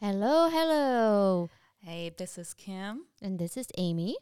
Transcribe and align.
Hello, 0.00 0.48
hello. 0.48 1.50
Hey, 1.80 2.10
this 2.16 2.38
is 2.38 2.54
Kim, 2.54 3.06
And 3.22 3.38
this 3.38 3.56
is 3.56 3.66
Amy. 3.76 4.16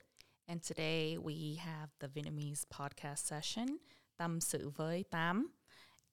and 0.48 0.62
today 0.62 1.18
we 1.18 1.56
have 1.60 1.90
the 2.00 2.08
Vietnamese 2.08 2.64
podcast 2.70 3.26
session, 3.26 3.78
Tâm 4.18 4.40
sự 4.40 4.70
với 4.76 5.04
Tam. 5.10 5.50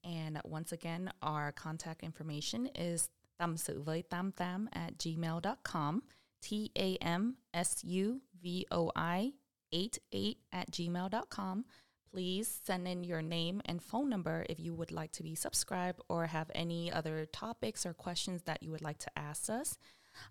And 0.03 0.37
once 0.43 0.71
again, 0.73 1.09
our 1.21 1.51
contact 1.53 2.03
information 2.03 2.65
is 2.75 3.09
tâm 3.37 3.57
sự 3.57 3.81
với 3.81 4.03
tam 4.09 4.31
tam 4.31 4.67
at 4.71 4.93
gmail.com, 4.99 5.99
T 6.41 6.69
A 6.75 6.97
M 7.01 7.35
S 7.53 7.83
U 7.83 8.19
V 8.41 8.65
O 8.71 8.91
I 8.95 9.33
88 9.71 10.37
at 10.51 10.67
gmail.com. 10.71 11.63
Please 12.13 12.47
send 12.63 12.87
in 12.87 13.03
your 13.03 13.21
name 13.23 13.59
and 13.65 13.81
phone 13.81 14.09
number 14.09 14.45
if 14.49 14.59
you 14.59 14.75
would 14.75 14.91
like 14.91 15.11
to 15.17 15.23
be 15.23 15.35
subscribed 15.35 15.99
or 16.07 16.25
have 16.27 16.45
any 16.53 16.91
other 16.91 17.25
topics 17.41 17.85
or 17.85 17.93
questions 17.93 18.43
that 18.45 18.61
you 18.61 18.71
would 18.71 18.87
like 18.87 18.99
to 18.99 19.11
ask 19.15 19.49
us. 19.61 19.77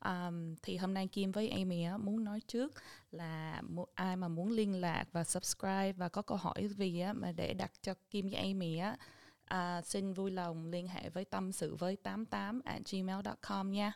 Um, 0.04 0.54
thì 0.62 0.76
hôm 0.76 0.94
nay 0.94 1.08
Kim 1.12 1.32
với 1.32 1.48
Amy 1.50 1.82
á, 1.82 1.96
muốn 1.96 2.24
nói 2.24 2.40
trước 2.46 2.72
là 3.10 3.62
mu- 3.68 3.86
ai 3.94 4.16
mà 4.16 4.28
muốn 4.28 4.52
liên 4.52 4.80
lạc 4.80 5.04
và 5.12 5.24
subscribe 5.24 5.92
và 5.92 6.08
có 6.08 6.22
câu 6.22 6.36
hỏi 6.38 6.68
gì 6.68 7.00
á, 7.00 7.12
mà 7.12 7.32
để 7.32 7.54
đặt 7.54 7.72
cho 7.82 7.94
Kim 8.10 8.28
với 8.28 8.38
Amy 8.38 8.76
á, 8.78 8.96
à, 9.44 9.82
xin 9.82 10.12
vui 10.12 10.30
lòng 10.30 10.66
liên 10.66 10.88
hệ 10.88 11.08
với 11.10 11.24
tâm 11.24 11.52
sự 11.52 11.74
với 11.74 11.96
88 11.96 12.60
at 12.64 12.82
gmail.com 12.90 13.72
nha. 13.72 13.92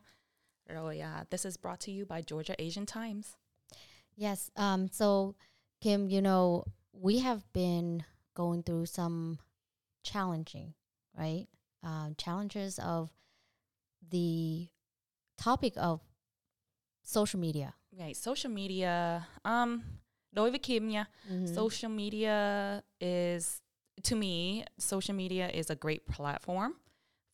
Rồi, 0.67 1.01
uh, 1.21 1.31
this 1.31 1.47
is 1.47 1.57
brought 1.63 1.81
to 1.87 1.93
you 1.93 2.05
by 2.17 2.23
Georgia 2.31 2.55
Asian 2.59 2.87
Times. 2.87 3.35
Yes. 4.17 4.49
Um, 4.55 4.89
so, 4.93 5.33
Kim, 5.81 6.09
you 6.09 6.21
know, 6.21 6.63
we 7.01 7.19
have 7.21 7.43
been 7.53 8.05
going 8.35 8.63
through 8.63 8.87
some 8.87 9.39
challenging, 10.03 10.75
right? 11.19 11.47
Um, 11.83 12.15
challenges 12.19 12.79
of 12.79 13.11
the 14.11 14.69
topic 15.39 15.75
of 15.77 16.01
social 17.03 17.41
media. 17.41 17.75
Right, 17.99 18.17
social 18.17 18.51
media. 18.51 19.27
Um, 19.45 19.83
đối 20.33 20.51
với 20.51 20.59
Kim 20.59 20.89
nha, 20.89 21.05
Mhm. 21.29 21.47
social 21.55 21.89
media 21.91 22.83
is 23.01 23.61
to 24.03 24.17
me 24.17 24.65
social 24.79 25.15
media 25.17 25.49
is 25.49 25.71
a 25.71 25.75
great 25.75 26.07
platform 26.07 26.73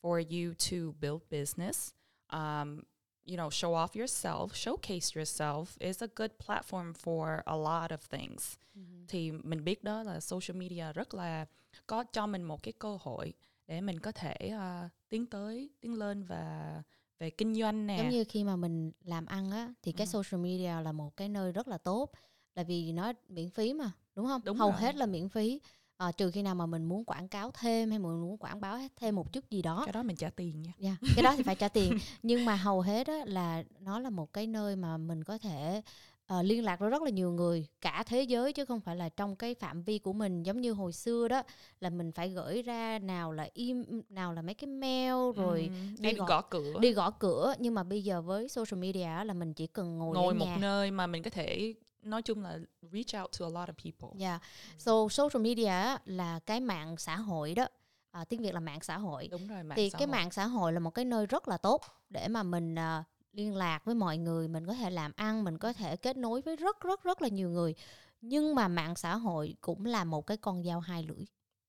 for 0.00 0.20
you 0.20 0.54
to 0.54 0.92
build 1.00 1.22
business 1.28 1.92
um, 2.30 2.84
you 3.26 3.36
know 3.36 3.48
show 3.50 3.86
off 3.86 3.88
yourself 4.00 4.46
showcase 4.48 5.16
yourself 5.20 5.64
is 5.78 6.02
a 6.02 6.06
good 6.16 6.30
platform 6.46 6.92
for 6.92 7.40
a 7.44 7.56
lot 7.56 7.90
of 7.90 8.18
things 8.18 8.54
Mhm. 8.74 9.04
thì 9.08 9.32
mình 9.32 9.64
biết 9.64 9.84
đó 9.84 10.02
là 10.02 10.20
social 10.20 10.56
media 10.60 10.92
rất 10.92 11.14
là 11.14 11.46
có 11.86 12.04
cho 12.12 12.26
mình 12.26 12.42
một 12.42 12.62
cái 12.62 12.72
cơ 12.78 12.98
hội 13.00 13.32
để 13.66 13.80
mình 13.80 14.00
có 14.00 14.12
thể 14.12 14.34
à, 14.34 14.88
tiến 15.08 15.26
tới 15.26 15.70
tiến 15.80 15.94
lên 15.98 16.24
và 16.24 16.82
về 17.18 17.30
kinh 17.30 17.54
doanh 17.54 17.86
nè 17.86 17.96
Giống 17.98 18.08
như 18.08 18.24
khi 18.28 18.44
mà 18.44 18.56
mình 18.56 18.92
làm 19.04 19.26
ăn 19.26 19.50
á 19.50 19.72
thì 19.82 19.92
cái 19.92 20.06
Ừ. 20.06 20.10
social 20.22 20.42
media 20.44 20.82
là 20.84 20.92
một 20.92 21.16
cái 21.16 21.28
nơi 21.28 21.52
rất 21.52 21.68
là 21.68 21.78
tốt 21.78 22.10
là 22.54 22.62
vì 22.62 22.92
nó 22.92 23.12
miễn 23.28 23.50
phí 23.50 23.74
mà 23.74 23.90
đúng 24.14 24.26
không? 24.26 24.40
Đúng 24.44 24.56
Hầu 24.58 24.70
rồi. 24.70 24.80
hết 24.80 24.94
là 24.96 25.06
miễn 25.06 25.28
phí. 25.28 25.60
Ờ, 26.02 26.12
trừ 26.12 26.30
khi 26.30 26.42
nào 26.42 26.54
mà 26.54 26.66
mình 26.66 26.84
muốn 26.84 27.04
quảng 27.04 27.28
cáo 27.28 27.50
thêm 27.60 27.90
hay 27.90 27.98
mình 27.98 28.20
muốn 28.20 28.36
quảng 28.38 28.60
báo 28.60 28.78
thêm 28.96 29.14
một 29.16 29.32
chút 29.32 29.50
gì 29.50 29.62
đó. 29.62 29.82
cái 29.86 29.92
đó 29.92 30.02
mình 30.02 30.16
trả 30.16 30.30
tiền 30.30 30.62
nha. 30.62 30.72
Yeah, 30.80 30.96
cái 31.16 31.22
đó 31.22 31.34
thì 31.36 31.42
phải 31.42 31.54
trả 31.54 31.68
tiền. 31.68 31.98
Nhưng 32.22 32.44
mà 32.44 32.54
hầu 32.56 32.80
hết 32.80 33.06
á, 33.06 33.18
là 33.26 33.64
nó 33.80 33.98
là 33.98 34.10
một 34.10 34.32
cái 34.32 34.46
nơi 34.46 34.76
mà 34.76 34.96
mình 34.96 35.24
có 35.24 35.38
thể 35.38 35.82
ờ, 36.26 36.42
liên 36.42 36.64
lạc 36.64 36.80
với 36.80 36.90
rất 36.90 37.02
là 37.02 37.10
nhiều 37.10 37.30
người 37.32 37.66
cả 37.80 38.04
thế 38.06 38.22
giới 38.22 38.52
chứ 38.52 38.64
không 38.64 38.80
phải 38.80 38.96
là 38.96 39.08
trong 39.08 39.36
cái 39.36 39.54
phạm 39.54 39.82
vi 39.82 39.98
của 39.98 40.12
mình. 40.12 40.42
Giống 40.42 40.60
như 40.60 40.72
hồi 40.72 40.92
xưa 40.92 41.28
đó 41.28 41.42
là 41.80 41.90
mình 41.90 42.12
phải 42.12 42.28
gửi 42.30 42.62
ra 42.62 42.98
nào 42.98 43.32
là 43.32 43.48
im 43.54 43.84
nào 44.08 44.32
là 44.32 44.42
mấy 44.42 44.54
cái 44.54 44.68
mail 44.68 45.14
rồi 45.36 45.70
hay 46.02 46.12
đi 46.12 46.18
gọi- 46.18 46.28
gõ 46.28 46.40
cửa. 46.40 46.72
đi 46.80 46.92
gõ 46.92 47.10
cửa. 47.10 47.54
Nhưng 47.58 47.74
mà 47.74 47.82
bây 47.84 48.04
giờ 48.04 48.22
với 48.22 48.48
social 48.48 48.80
media 48.80 49.02
á, 49.02 49.24
là 49.24 49.34
mình 49.34 49.54
chỉ 49.54 49.66
cần 49.66 49.98
ngồi, 49.98 50.14
ngồi 50.16 50.34
một 50.34 50.46
nhà. 50.46 50.58
nơi 50.60 50.90
mà 50.90 51.06
mình 51.06 51.22
có 51.22 51.30
thể 51.30 51.74
nói 52.02 52.22
chung 52.22 52.42
là 52.42 52.58
reach 52.92 53.22
out 53.22 53.30
to 53.38 53.46
a 53.46 53.48
lot 53.48 53.68
of 53.68 53.72
people 53.84 54.20
Yeah. 54.20 54.42
So 54.78 54.92
social 55.10 55.42
media 55.42 55.96
là 56.04 56.38
cái 56.46 56.60
mạng 56.60 56.96
xã 56.96 57.16
hội 57.16 57.54
đó. 57.54 57.66
À, 58.10 58.24
tiếng 58.24 58.42
Việt 58.42 58.54
là 58.54 58.60
mạng 58.60 58.80
xã 58.82 58.98
hội. 58.98 59.28
đúng 59.28 59.46
rồi 59.48 59.62
mạng 59.62 59.76
thì 59.76 59.90
xã 59.90 59.98
cái 59.98 60.06
hội. 60.08 60.16
mạng 60.16 60.30
xã 60.30 60.46
hội 60.46 60.72
là 60.72 60.80
một 60.80 60.90
cái 60.90 61.04
nơi 61.04 61.26
rất 61.26 61.48
là 61.48 61.56
tốt 61.56 61.82
để 62.10 62.28
mà 62.28 62.42
mình 62.42 62.74
à, 62.78 63.04
liên 63.32 63.54
lạc 63.56 63.84
với 63.84 63.94
mọi 63.94 64.18
người, 64.18 64.48
mình 64.48 64.66
có 64.66 64.74
thể 64.74 64.90
làm 64.90 65.12
ăn, 65.16 65.44
mình 65.44 65.58
có 65.58 65.72
thể 65.72 65.96
kết 65.96 66.16
nối 66.16 66.40
với 66.40 66.56
rất 66.56 66.80
rất 66.80 67.02
rất 67.02 67.22
là 67.22 67.28
nhiều 67.28 67.50
người. 67.50 67.74
Nhưng 68.20 68.54
mà 68.54 68.68
mạng 68.68 68.96
xã 68.96 69.16
hội 69.16 69.54
cũng 69.60 69.84
là 69.86 70.04
một 70.04 70.26
cái 70.26 70.36
con 70.36 70.62
dao 70.64 70.80
hai 70.80 71.02
lưỡi. 71.02 71.24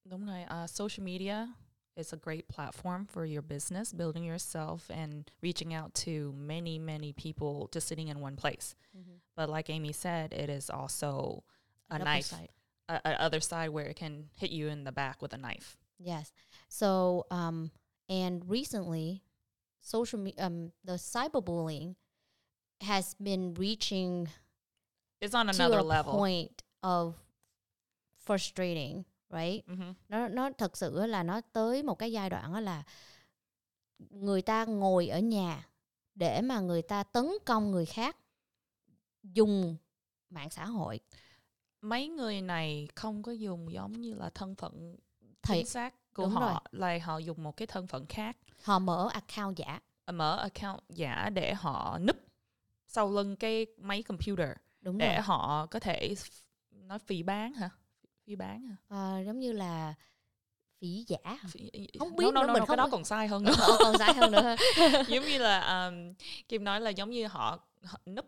đúng 0.05 0.25
rồi 0.25 0.43
uh, 0.63 0.69
social 0.69 1.05
media 1.05 1.35
is 1.95 2.11
a 2.13 2.17
great 2.17 2.47
platform 2.47 3.05
for 3.05 3.23
your 3.25 3.41
business 3.41 3.93
building 3.93 4.23
yourself 4.23 4.89
and 4.89 5.29
reaching 5.41 5.73
out 5.73 5.93
to 5.93 6.33
many 6.37 6.79
many 6.79 7.13
people 7.13 7.69
just 7.71 7.87
sitting 7.87 8.07
in 8.07 8.19
one 8.19 8.35
place. 8.35 8.75
But 9.35 9.49
like 9.49 9.69
amy 9.69 9.91
said 9.93 10.33
it 10.33 10.49
is 10.49 10.69
also 10.69 11.43
a 11.89 11.99
knife 11.99 12.25
side. 12.25 12.49
a, 12.89 12.99
a 13.05 13.21
other 13.21 13.39
side 13.39 13.69
where 13.69 13.85
it 13.85 13.95
can 13.95 14.29
hit 14.37 14.49
you 14.51 14.67
in 14.67 14.83
the 14.83 14.91
back 14.91 15.21
with 15.21 15.33
a 15.33 15.37
knife. 15.37 15.77
Yes. 15.99 16.31
So 16.67 17.25
um 17.31 17.71
and 18.09 18.43
recently 18.49 19.23
social 19.81 20.19
me- 20.19 20.35
um 20.39 20.71
the 20.83 20.93
cyberbullying 20.93 21.95
has 22.81 23.13
been 23.15 23.53
reaching 23.53 24.29
it's 25.21 25.35
on 25.35 25.47
another 25.49 25.77
a 25.77 25.83
level. 25.83 26.13
point 26.13 26.63
of 26.81 27.15
frustrating, 28.25 29.05
right? 29.33 29.67
Mhm. 29.67 29.93
nó 30.09 30.27
nó 30.27 30.49
thật 30.57 30.77
sự 30.77 31.05
là 31.05 31.23
nó 31.23 31.41
tới 31.41 31.83
một 31.83 31.95
cái 31.95 32.11
giai 32.11 32.29
đoạn 32.29 32.53
là 32.53 32.83
người 34.09 34.41
ta 34.41 34.65
ngồi 34.65 35.07
ở 35.07 35.19
nhà 35.19 35.67
để 36.15 36.41
mà 36.41 36.59
người 36.59 36.81
ta 36.81 37.03
tấn 37.03 37.27
công 37.45 37.71
người 37.71 37.85
khác 37.85 38.17
dùng 39.23 39.77
mạng 40.29 40.49
xã 40.49 40.65
hội 40.65 40.99
mấy 41.81 42.07
người 42.07 42.41
này 42.41 42.87
không 42.95 43.23
có 43.23 43.31
dùng 43.31 43.73
giống 43.73 43.91
như 44.01 44.13
là 44.13 44.29
thân 44.29 44.55
phận 44.55 44.95
thì 45.41 45.55
chính 45.55 45.65
xác 45.65 46.13
của 46.13 46.23
đúng 46.23 46.33
rồi. 46.33 46.41
họ 46.43 46.63
là 46.71 46.99
họ 47.03 47.17
dùng 47.17 47.43
một 47.43 47.57
cái 47.57 47.67
thân 47.67 47.87
phận 47.87 48.05
khác 48.05 48.37
họ 48.63 48.79
mở 48.79 49.09
account 49.13 49.57
giả 49.57 49.79
mở 50.13 50.37
account 50.37 50.79
giả 50.89 51.29
để 51.29 51.53
họ 51.53 51.99
núp 51.99 52.15
sau 52.87 53.11
lưng 53.11 53.35
cái 53.35 53.65
máy 53.77 54.03
computer 54.03 54.49
đúng 54.81 54.97
để 54.97 55.15
rồi 55.15 55.21
họ 55.21 55.65
có 55.65 55.79
thể 55.79 56.15
nói 56.71 56.99
phỉ 56.99 57.23
bán 57.23 57.53
hả 57.53 57.69
phỉ 58.27 58.35
bán 58.35 58.63
hả 58.67 58.75
Ờ, 58.87 59.21
giống 59.25 59.39
như 59.39 59.51
là 59.51 59.93
phỉ 60.81 61.05
giả 61.07 61.17
phỉ, 61.47 61.71
Không 61.99 62.09
no, 62.09 62.15
biết 62.17 62.25
no, 62.33 62.41
nữa, 62.41 62.47
no, 62.47 62.53
mình 62.53 62.59
no, 62.59 62.65
không 62.65 62.67
cái 62.67 62.77
đó 62.77 62.85
biết. 62.85 62.89
còn 62.91 63.05
sai 63.05 63.27
hơn 63.27 63.43
nữa 63.43 63.53
Ờ, 63.59 63.77
còn 63.79 63.97
sai 63.97 64.13
hơn 64.13 64.31
nữa 64.31 64.55
giống 65.07 65.25
như 65.25 65.37
là 65.37 65.85
um, 65.87 66.13
kim 66.49 66.63
nói 66.63 66.81
là 66.81 66.89
giống 66.89 67.09
như 67.09 67.27
họ, 67.27 67.59
họ 67.83 67.99
núp 68.05 68.25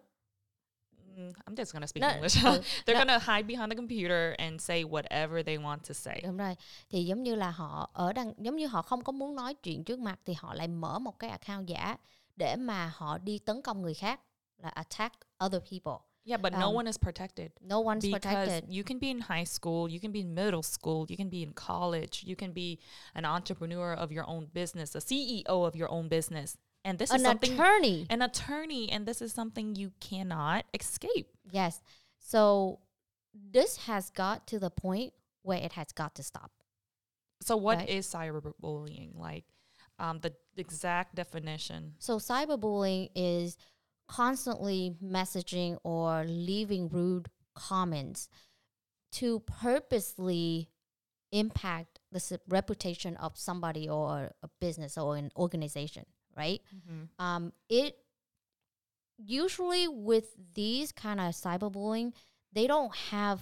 I'm 1.45 1.55
just 1.55 1.71
gonna 1.73 1.87
speak 1.87 2.01
No, 2.01 2.07
English. 2.09 2.43
ừ, 2.45 2.61
They're 2.85 2.93
no. 2.93 2.99
gonna 2.99 3.19
hide 3.19 3.43
behind 3.43 3.69
the 3.71 3.75
computer 3.75 4.33
and 4.37 4.61
say 4.61 4.83
whatever 4.83 5.43
they 5.43 5.57
want 5.57 5.77
to 5.87 5.93
say. 5.93 6.21
đúng 6.23 6.37
rồi 6.37 6.55
thì 6.89 7.05
giống 7.05 7.23
như 7.23 7.35
là 7.35 7.51
họ 7.51 7.89
ở 7.93 8.13
đằng 8.13 8.33
giống 8.37 8.55
như 8.55 8.67
họ 8.67 8.81
không 8.81 9.03
có 9.03 9.11
muốn 9.11 9.35
nói 9.35 9.53
chuyện 9.53 9.83
trước 9.83 9.99
mặt 9.99 10.19
thì 10.25 10.33
họ 10.37 10.53
lại 10.53 10.67
mở 10.67 10.99
một 10.99 11.19
cái 11.19 11.29
account 11.29 11.67
giả 11.67 11.97
để 12.35 12.55
mà 12.55 12.91
họ 12.95 13.17
đi 13.17 13.39
tấn 13.39 13.61
công 13.61 13.81
người 13.81 13.93
khác 13.93 14.21
là 14.57 14.69
attack 14.69 15.15
other 15.45 15.61
people 15.71 15.97
Yeah, 16.27 16.37
but 16.37 16.53
no 16.53 16.69
Um, 16.69 16.73
one 16.75 16.87
is 16.87 16.97
protected. 16.97 17.51
no 17.61 17.79
one's 17.81 18.03
because 18.03 18.19
protected 18.21 18.73
you 18.73 18.83
can 18.83 18.97
be 18.97 19.09
in 19.11 19.19
high 19.21 19.43
school, 19.43 19.87
you 19.89 19.99
can 19.99 20.11
be 20.11 20.21
in 20.21 20.33
middle 20.33 20.63
school, 20.63 21.05
you 21.09 21.15
can 21.15 21.29
be 21.29 21.43
in 21.43 21.53
college, 21.53 22.23
you 22.25 22.35
can 22.35 22.51
be 22.51 22.79
an 23.13 23.25
entrepreneur 23.25 23.93
of 23.93 24.11
your 24.11 24.27
own 24.27 24.47
business, 24.51 24.95
a 24.95 24.99
CEO 24.99 25.43
of 25.45 25.75
your 25.75 25.89
own 25.91 26.07
business. 26.09 26.57
And 26.83 26.97
this 26.99 27.11
an 27.11 27.17
is 27.17 27.23
something 27.23 27.53
attorney 27.53 28.07
an 28.09 28.21
attorney 28.21 28.91
and 28.91 29.05
this 29.07 29.21
is 29.21 29.31
something 29.33 29.75
you 29.75 29.91
cannot 29.99 30.65
escape. 30.73 31.27
Yes. 31.51 31.81
So 32.19 32.79
this 33.33 33.77
has 33.85 34.09
got 34.09 34.47
to 34.47 34.59
the 34.59 34.69
point 34.71 35.13
where 35.43 35.59
it 35.59 35.73
has 35.73 35.91
got 35.91 36.15
to 36.15 36.23
stop. 36.23 36.51
So 37.41 37.55
what 37.55 37.77
Right. 37.79 37.89
is 37.89 38.07
cyberbullying? 38.07 39.15
Like 39.15 39.45
um, 39.99 40.19
the 40.19 40.33
exact 40.57 41.15
definition. 41.15 41.93
So 41.99 42.17
cyberbullying 42.17 43.11
is 43.15 43.57
constantly 44.07 44.95
messaging 45.03 45.77
or 45.83 46.23
leaving 46.27 46.89
rude 46.89 47.29
comments 47.55 48.29
to 49.11 49.39
purposely 49.41 50.69
impact 51.31 51.99
the 52.11 52.39
reputation 52.47 53.17
of 53.17 53.37
somebody 53.37 53.89
or 53.89 54.31
a 54.43 54.49
business 54.59 54.97
or 54.97 55.17
an 55.17 55.31
organization, 55.35 56.05
right? 56.37 56.61
Um, 57.19 57.53
it 57.69 57.95
usually 59.17 59.87
with 59.87 60.35
these 60.53 60.91
kind 60.91 61.19
of 61.19 61.33
cyberbullying, 61.33 62.13
they 62.53 62.67
don't 62.67 62.95
have 63.11 63.39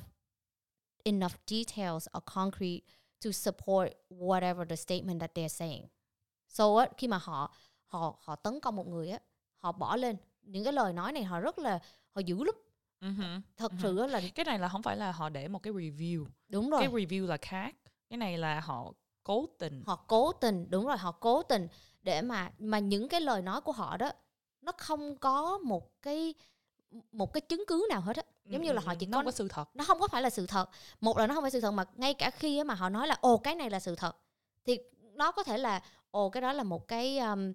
enough 1.06 1.38
details 1.46 2.08
or 2.14 2.22
concrete 2.22 2.84
to 3.22 3.32
support 3.34 3.96
whatever 4.10 4.66
the 4.66 4.78
statement 4.78 5.20
that 5.20 5.34
they're 5.36 5.50
saying. 5.50 5.90
So 6.48 6.76
á, 6.78 6.88
khi 6.98 7.08
mà 7.08 7.18
họ 7.18 7.54
họ 7.86 8.18
họ 8.22 8.36
tấn 8.36 8.60
công 8.60 8.76
một 8.76 8.88
người 8.88 9.10
á, 9.10 9.20
họ 9.58 9.72
bỏ 9.72 9.96
lên 9.96 10.18
những 10.44 10.64
cái 10.64 10.74
lời 10.74 10.94
nói 10.94 11.12
này 11.12 11.24
họ 11.24 11.40
rất 11.40 11.60
là 11.60 11.80
họ 12.12 12.22
dữ 12.26 12.44
lắm. 12.44 12.56
Mhm. 13.02 13.42
Thật 13.58 13.72
Mhm. 13.72 13.82
sự 13.82 13.94
là 14.08 14.22
Cái 14.36 14.46
này 14.46 14.60
là 14.60 14.70
không 14.70 14.82
phải 14.84 14.98
là 14.98 15.12
họ 15.12 15.30
để 15.30 15.48
một 15.48 15.64
cái 15.64 15.74
review. 15.74 16.26
đúng 16.50 16.70
rồi. 16.70 16.80
Cái 16.82 16.90
review 16.90 17.28
là 17.28 17.38
khác. 17.42 17.76
Cái 18.10 18.18
này 18.18 18.38
là 18.38 18.60
họ 18.60 18.94
cố 19.24 19.46
tình. 19.60 19.84
họ 19.86 19.96
cố 20.08 20.32
tình 20.32 20.68
đúng 20.70 20.86
rồi 20.88 20.98
họ 20.98 21.12
cố 21.12 21.44
tình 21.44 21.68
để 22.02 22.22
mà 22.22 22.52
mà 22.60 22.80
những 22.80 23.10
cái 23.10 23.22
lời 23.22 23.42
nói 23.42 23.62
của 23.62 23.72
họ 23.72 23.98
đó 23.98 24.12
nó 24.62 24.72
không 24.78 25.18
có 25.18 25.58
một 25.58 26.02
cái 26.02 26.34
một 27.12 27.34
cái 27.34 27.42
chứng 27.42 27.64
cứ 27.68 27.88
nào 27.90 28.02
hết 28.02 28.16
á 28.18 28.24
giống 28.46 28.62
như 28.62 28.72
là 28.72 28.82
họ 28.86 28.96
chỉ 28.96 29.06
nó 29.06 29.18
có 29.18 29.20
không 29.20 29.26
có 29.26 29.32
sự 29.32 29.48
thật 29.48 29.70
nó 29.74 29.84
không 29.84 30.00
có 30.00 30.08
phải 30.08 30.22
là 30.22 30.30
sự 30.30 30.48
thật 30.48 30.70
một 31.02 31.18
là 31.18 31.28
nó 31.28 31.34
không 31.34 31.44
phải 31.44 31.52
sự 31.52 31.62
thật 31.62 31.72
mà 31.72 31.86
ngay 31.96 32.14
cả 32.14 32.30
khi 32.30 32.64
mà 32.64 32.74
họ 32.74 32.90
nói 32.90 33.08
là 33.08 33.18
ồ 33.22 33.38
cái 33.38 33.56
này 33.56 33.70
là 33.70 33.80
sự 33.80 33.96
thật 33.96 34.16
thì 34.66 34.78
nó 35.14 35.32
có 35.32 35.44
thể 35.44 35.58
là 35.58 35.84
ồ 36.12 36.30
cái 36.30 36.42
đó 36.42 36.54
là 36.54 36.64
một 36.64 36.88
cái 36.88 37.18
um, 37.20 37.54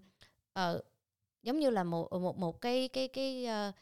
ờ, 0.52 0.80
giống 1.48 1.58
như 1.58 1.70
là 1.70 1.84
một 1.84 2.12
một 2.12 2.38
một 2.38 2.60
cái 2.60 2.88
cái 2.88 3.08
cái 3.08 3.46
ờ, 3.46 3.72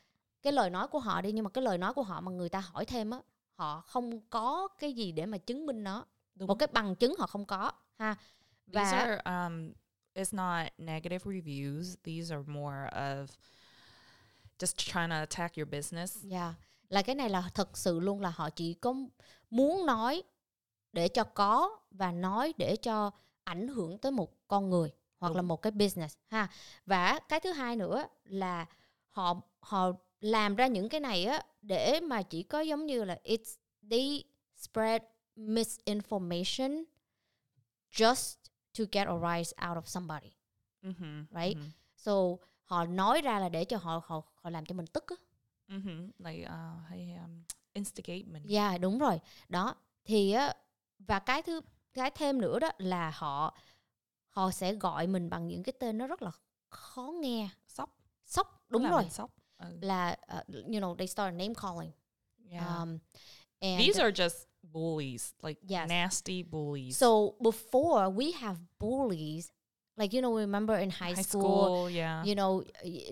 cái 0.42 0.52
lời 0.52 0.70
nói 0.70 0.88
của 0.88 0.98
họ 0.98 1.20
đi 1.20 1.32
nhưng 1.32 1.44
mà 1.44 1.50
cái 1.50 1.64
lời 1.64 1.78
nói 1.78 1.94
của 1.94 2.02
họ 2.02 2.20
mà 2.20 2.32
người 2.32 2.48
ta 2.48 2.60
hỏi 2.60 2.84
thêm 2.84 3.10
á 3.10 3.18
họ 3.54 3.80
không 3.80 4.20
có 4.30 4.68
cái 4.78 4.92
gì 4.92 5.12
để 5.12 5.26
mà 5.26 5.38
chứng 5.38 5.66
minh 5.66 5.84
nó 5.84 6.04
Đúng. 6.34 6.46
một 6.48 6.54
cái 6.54 6.66
bằng 6.72 6.94
chứng 6.94 7.14
họ 7.18 7.26
không 7.26 7.44
có 7.44 7.72
ha 7.98 8.14
These 8.72 8.90
và 8.90 8.90
are 8.90 9.22
um 9.24 9.72
it's 10.14 10.36
not 10.36 10.72
negative 10.78 11.32
reviews. 11.32 11.94
These 12.04 12.34
are 12.34 12.44
more 12.46 12.88
of 12.92 13.26
just 14.58 14.74
trying 14.76 15.10
to 15.10 15.16
attack 15.16 15.56
your 15.56 15.68
business. 15.70 16.24
Dạ, 16.24 16.54
là 16.88 17.02
cái 17.02 17.14
này 17.14 17.30
là 17.30 17.50
thật 17.54 17.76
sự 17.78 18.00
luôn 18.00 18.20
là 18.20 18.30
họ 18.30 18.50
chỉ 18.50 18.74
có 18.74 18.94
muốn 19.50 19.86
nói 19.86 20.22
để 20.92 21.08
cho 21.08 21.24
có 21.24 21.78
và 21.90 22.12
nói 22.12 22.54
để 22.56 22.76
cho 22.76 23.10
ảnh 23.44 23.68
hưởng 23.68 23.98
tới 23.98 24.12
một 24.12 24.48
con 24.48 24.70
người 24.70 24.92
hoặc 25.18 25.32
là 25.32 25.40
Đúng. 25.40 25.48
một 25.48 25.62
cái 25.62 25.70
business 25.70 26.16
ha. 26.26 26.48
Và 26.86 27.18
cái 27.28 27.40
thứ 27.40 27.52
hai 27.52 27.76
nữa 27.76 28.06
là 28.24 28.66
họ 29.08 29.40
họ 29.60 29.92
làm 30.20 30.56
ra 30.56 30.66
những 30.66 30.88
cái 30.88 31.00
này 31.00 31.24
á 31.24 31.42
để 31.62 32.00
mà 32.00 32.22
chỉ 32.22 32.42
có 32.42 32.60
giống 32.60 32.86
như 32.86 33.04
là 33.04 33.18
it's 33.24 33.56
they 33.90 34.22
spread 34.56 35.02
misinformation 35.36 36.84
just 37.92 38.34
to 38.78 38.84
get 38.92 39.08
a 39.08 39.14
rise 39.14 39.68
out 39.68 39.78
of 39.78 39.82
somebody. 39.84 40.32
Mm-hmm. 40.82 41.24
Right? 41.30 41.56
So 41.96 42.12
họ 42.64 42.84
nói 42.84 43.20
ra 43.20 43.38
là 43.38 43.48
để 43.48 43.64
cho 43.64 43.76
họ 43.76 44.02
họ 44.06 44.22
họ 44.34 44.50
làm 44.50 44.66
cho 44.66 44.74
mình 44.74 44.86
tức 44.86 45.04
á. 45.06 45.16
Mm-hmm. 45.68 46.10
Like 46.18 46.44
uh 46.44 46.90
hey, 46.90 47.14
um 47.14 47.42
instigate 47.72 48.22
mình. 48.22 48.42
Dạ 48.46 48.78
đúng 48.78 48.98
rồi. 48.98 49.20
Đó. 49.48 49.74
Thì 50.04 50.32
á 50.32 50.54
và 50.98 51.18
cái 51.18 51.42
thứ 51.42 51.60
cái 51.94 52.10
thêm 52.10 52.40
nữa 52.40 52.58
đó 52.58 52.70
là 52.78 53.10
họ 53.14 53.58
họ 54.36 54.50
sẽ 54.50 54.74
gọi 54.74 55.06
mình 55.06 55.30
bằng 55.30 55.48
những 55.48 55.62
cái 55.62 55.72
tên 55.80 55.98
nó 55.98 56.06
rất 56.06 56.22
là 56.22 56.30
khó 56.68 57.12
nghe. 57.20 57.48
Sốc. 57.68 57.96
Sốc 58.26 58.62
đúng 58.68 58.82
Làm 58.82 58.92
rồi. 58.92 59.10
Sốc. 59.10 59.30
Ừ. 59.58 59.78
Là 59.80 60.16
uh, 60.38 60.46
you 60.54 60.80
know 60.80 60.96
they 60.96 61.06
start 61.06 61.34
name 61.34 61.54
calling. 61.54 61.90
Yeah. 62.50 62.66
Um 62.78 62.98
and 63.60 63.80
These 63.80 64.02
are 64.02 64.10
just 64.24 64.36
bullies, 64.62 65.32
like 65.42 65.60
Yes. 65.68 65.88
nasty 65.88 66.42
bullies. 66.42 66.96
so 66.98 67.08
before 67.40 68.10
we 68.14 68.32
have 68.32 68.56
bullies 68.78 69.48
like 69.98 70.12
you 70.16 70.20
know 70.20 70.36
remember 70.36 70.74
in 70.76 70.90
high, 70.90 71.14
High 71.14 71.22
school, 71.22 71.42
school, 71.42 71.90
yeah. 71.90 72.22
you 72.24 72.34
know 72.34 72.62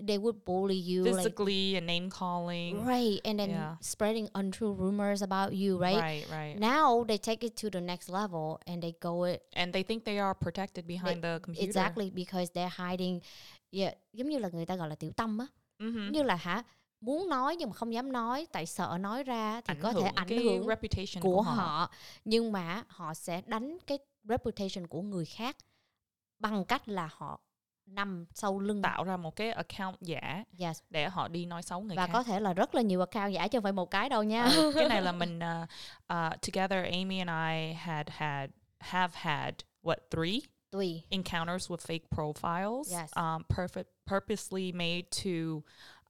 they 0.07 0.17
would 0.17 0.45
bully 0.45 0.75
you 0.75 1.03
like 1.03 1.15
Physically 1.15 1.75
and 1.77 1.87
name 1.87 2.09
calling. 2.09 2.85
right 2.85 3.19
and 3.25 3.39
then 3.39 3.49
Yeah. 3.49 3.75
spreading 3.81 4.29
untrue 4.35 4.73
rumors 4.73 5.21
about 5.21 5.53
you 5.53 5.77
right? 5.81 5.99
Right, 6.01 6.25
right. 6.31 6.59
Now 6.59 7.03
they 7.07 7.17
take 7.17 7.43
it 7.47 7.55
to 7.61 7.69
the 7.69 7.81
next 7.81 8.09
level 8.09 8.59
and 8.67 8.81
they 8.83 8.93
go 9.01 9.23
it 9.25 9.41
And 9.53 9.73
they 9.73 9.83
think 9.83 10.03
they 10.05 10.19
are 10.19 10.33
protected 10.35 10.85
behind 10.87 11.21
the 11.23 11.39
computer. 11.43 11.65
Exactly 11.67 12.11
because 12.11 12.51
they're 12.53 12.87
hiding 12.89 13.19
yeah, 13.71 13.93
giống 14.13 14.29
như 14.29 14.37
là 14.39 14.49
người 14.53 14.65
ta 14.65 14.75
gọi 14.75 14.89
là 14.89 14.95
tiểu 14.95 15.11
tâm 15.11 15.37
á 15.37 15.47
Mm-hmm. 15.79 16.11
như 16.11 16.23
là 16.23 16.35
hả 16.35 16.63
muốn 17.01 17.29
nói 17.29 17.55
nhưng 17.55 17.69
mà 17.69 17.73
không 17.73 17.93
dám 17.93 18.11
nói 18.11 18.47
tại 18.51 18.65
sợ 18.65 18.97
nói 18.99 19.23
ra 19.23 19.61
thì 19.61 19.71
ảnh 19.73 19.77
có 19.81 19.93
thể 19.93 20.01
ảnh 20.15 20.27
hưởng 20.27 20.67
reputation 20.67 21.21
của 21.23 21.35
của 21.35 21.41
họ. 21.41 21.53
họ 21.53 21.91
nhưng 22.25 22.51
mà 22.51 22.83
họ 22.87 23.13
sẽ 23.13 23.41
đánh 23.45 23.77
cái 23.87 23.97
reputation 24.23 24.87
của 24.87 25.01
người 25.01 25.25
khác 25.25 25.57
bằng 26.39 26.65
cách 26.65 26.87
là 26.89 27.09
họ 27.11 27.39
nằm 27.85 28.25
sau 28.33 28.59
lưng 28.59 28.81
tạo 28.81 29.03
ra 29.03 29.17
một 29.17 29.35
cái 29.35 29.51
account 29.51 30.01
giả 30.01 30.43
yes. 30.59 30.79
để 30.89 31.09
họ 31.09 31.27
đi 31.27 31.45
nói 31.45 31.63
xấu 31.63 31.81
người 31.81 31.97
và 31.97 32.07
khác. 32.07 32.13
có 32.13 32.23
thể 32.23 32.39
là 32.39 32.53
rất 32.53 32.75
là 32.75 32.81
nhiều 32.81 32.99
account 32.99 33.33
giả 33.33 33.47
chứ 33.47 33.57
không 33.57 33.63
phải 33.63 33.71
một 33.71 33.91
cái 33.91 34.09
đâu 34.09 34.23
nha 34.23 34.43
Ờ, 34.43 34.71
cái 34.75 34.89
này 34.89 35.01
là 35.01 35.11
mình 35.11 35.39
uh, 35.39 35.69
uh, 36.13 36.41
together 36.41 36.85
Amy 36.91 37.19
and 37.19 37.29
I 37.29 37.73
had 37.73 38.07
had 38.09 38.49
have 38.79 39.13
had 39.15 39.53
what 39.83 39.95
three 40.11 40.39
tùy 40.71 41.03
encounters 41.09 41.71
with 41.71 41.77
fake 41.77 42.07
profiles 42.15 42.99
Yes. 43.01 43.11
um, 43.15 43.43
perfect 43.57 43.85
purposely 44.05 44.71
made 44.71 45.01
to 45.23 45.61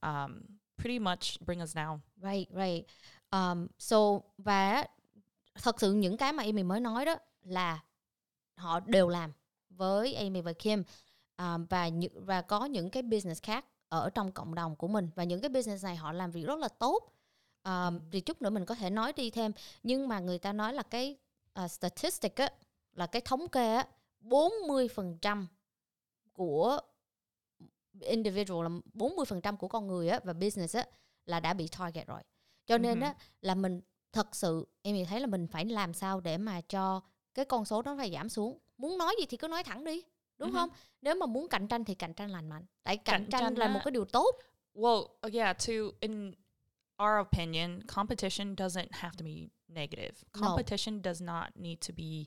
um, 0.08 0.40
pretty 0.76 0.98
much 0.98 1.40
bring 1.46 1.62
us 1.62 1.76
down. 1.76 1.98
Right, 2.22 2.48
right. 2.50 2.84
Um, 3.30 3.66
so 3.78 3.96
và 4.38 4.84
thật 5.62 5.80
sự 5.80 5.92
những 5.92 6.16
cái 6.16 6.32
mà 6.32 6.42
Amy 6.42 6.62
mới 6.62 6.80
nói 6.80 7.04
đó 7.04 7.16
là 7.42 7.78
họ 8.56 8.80
đều 8.80 9.08
làm 9.08 9.32
với 9.76 10.14
Amy 10.14 10.40
và 10.40 10.52
Kim 10.52 10.82
um, 11.38 11.66
và 11.66 11.88
những 11.88 12.24
và 12.24 12.42
có 12.42 12.64
những 12.64 12.90
cái 12.90 13.02
business 13.02 13.42
khác 13.42 13.64
ở 13.88 14.10
trong 14.10 14.32
cộng 14.32 14.54
đồng 14.54 14.76
của 14.76 14.88
mình 14.88 15.10
và 15.14 15.24
những 15.24 15.40
cái 15.40 15.48
business 15.48 15.84
này 15.84 15.96
họ 15.96 16.12
làm 16.12 16.30
việc 16.30 16.46
rất 16.46 16.58
là 16.58 16.68
tốt. 16.68 17.12
Um, 17.64 18.00
thì 18.12 18.20
chút 18.20 18.42
nữa 18.42 18.50
mình 18.50 18.64
có 18.64 18.74
thể 18.74 18.90
nói 18.90 19.12
đi 19.12 19.30
thêm 19.30 19.52
nhưng 19.82 20.08
mà 20.08 20.20
người 20.20 20.38
ta 20.38 20.52
nói 20.52 20.72
là 20.72 20.82
cái 20.82 21.16
uh, 21.64 21.70
statistic 21.70 22.36
á 22.36 22.50
là 22.92 23.06
cái 23.06 23.22
thống 23.24 23.48
kê 23.48 23.74
á 23.74 23.86
40% 24.20 25.46
của 26.32 26.78
individual 28.00 28.64
là 28.64 28.70
40% 28.94 29.56
của 29.56 29.68
con 29.68 29.86
người 29.86 30.08
á 30.08 30.20
và 30.24 30.32
business 30.32 30.76
á 30.76 30.86
là 31.26 31.40
đã 31.40 31.52
bị 31.52 31.68
target 31.78 32.06
rồi. 32.06 32.20
Cho 32.66 32.78
nên 32.78 33.00
á 33.00 33.14
là 33.40 33.54
mình 33.54 33.80
thật 34.12 34.36
sự 34.36 34.66
em 34.82 35.06
thấy 35.06 35.20
là 35.20 35.26
mình 35.26 35.46
phải 35.46 35.64
làm 35.64 35.94
sao 35.94 36.20
để 36.20 36.38
mà 36.38 36.60
cho 36.60 37.00
cái 37.34 37.44
con 37.44 37.64
số 37.64 37.82
đó 37.82 37.94
phải 37.98 38.12
giảm 38.12 38.28
xuống. 38.28 38.58
Muốn 38.78 38.98
nói 38.98 39.14
gì 39.20 39.26
thì 39.26 39.36
cứ 39.36 39.48
nói 39.48 39.64
thẳng 39.64 39.84
đi. 39.84 40.02
Đúng 40.38 40.48
Mhm. 40.50 40.54
không? 40.56 40.70
Nếu 41.02 41.14
mà 41.14 41.26
muốn 41.26 41.48
cạnh 41.48 41.66
tranh 41.68 41.84
thì 41.84 41.94
cạnh 41.94 42.14
tranh 42.14 42.30
lành 42.30 42.48
mạnh. 42.48 42.66
Tại 42.82 42.96
cạnh, 42.96 43.22
Cạnh 43.22 43.30
tranh, 43.30 43.40
tranh 43.42 43.58
là 43.58 43.68
một 43.68 43.80
cái 43.84 43.90
điều 43.90 44.04
tốt. 44.04 44.38
Well, 44.74 44.98
uh, 45.26 45.34
yeah, 45.34 45.56
to 45.66 45.72
in 46.00 46.32
our 47.02 47.26
opinion, 47.26 47.80
competition 47.86 48.54
doesn't 48.56 48.88
have 48.92 49.16
to 49.18 49.24
be 49.24 49.48
negative. 49.68 50.12
No. 50.34 50.40
Competition 50.48 51.02
does 51.04 51.22
not 51.22 51.46
need 51.54 51.78
to 51.88 51.94
be 51.96 52.24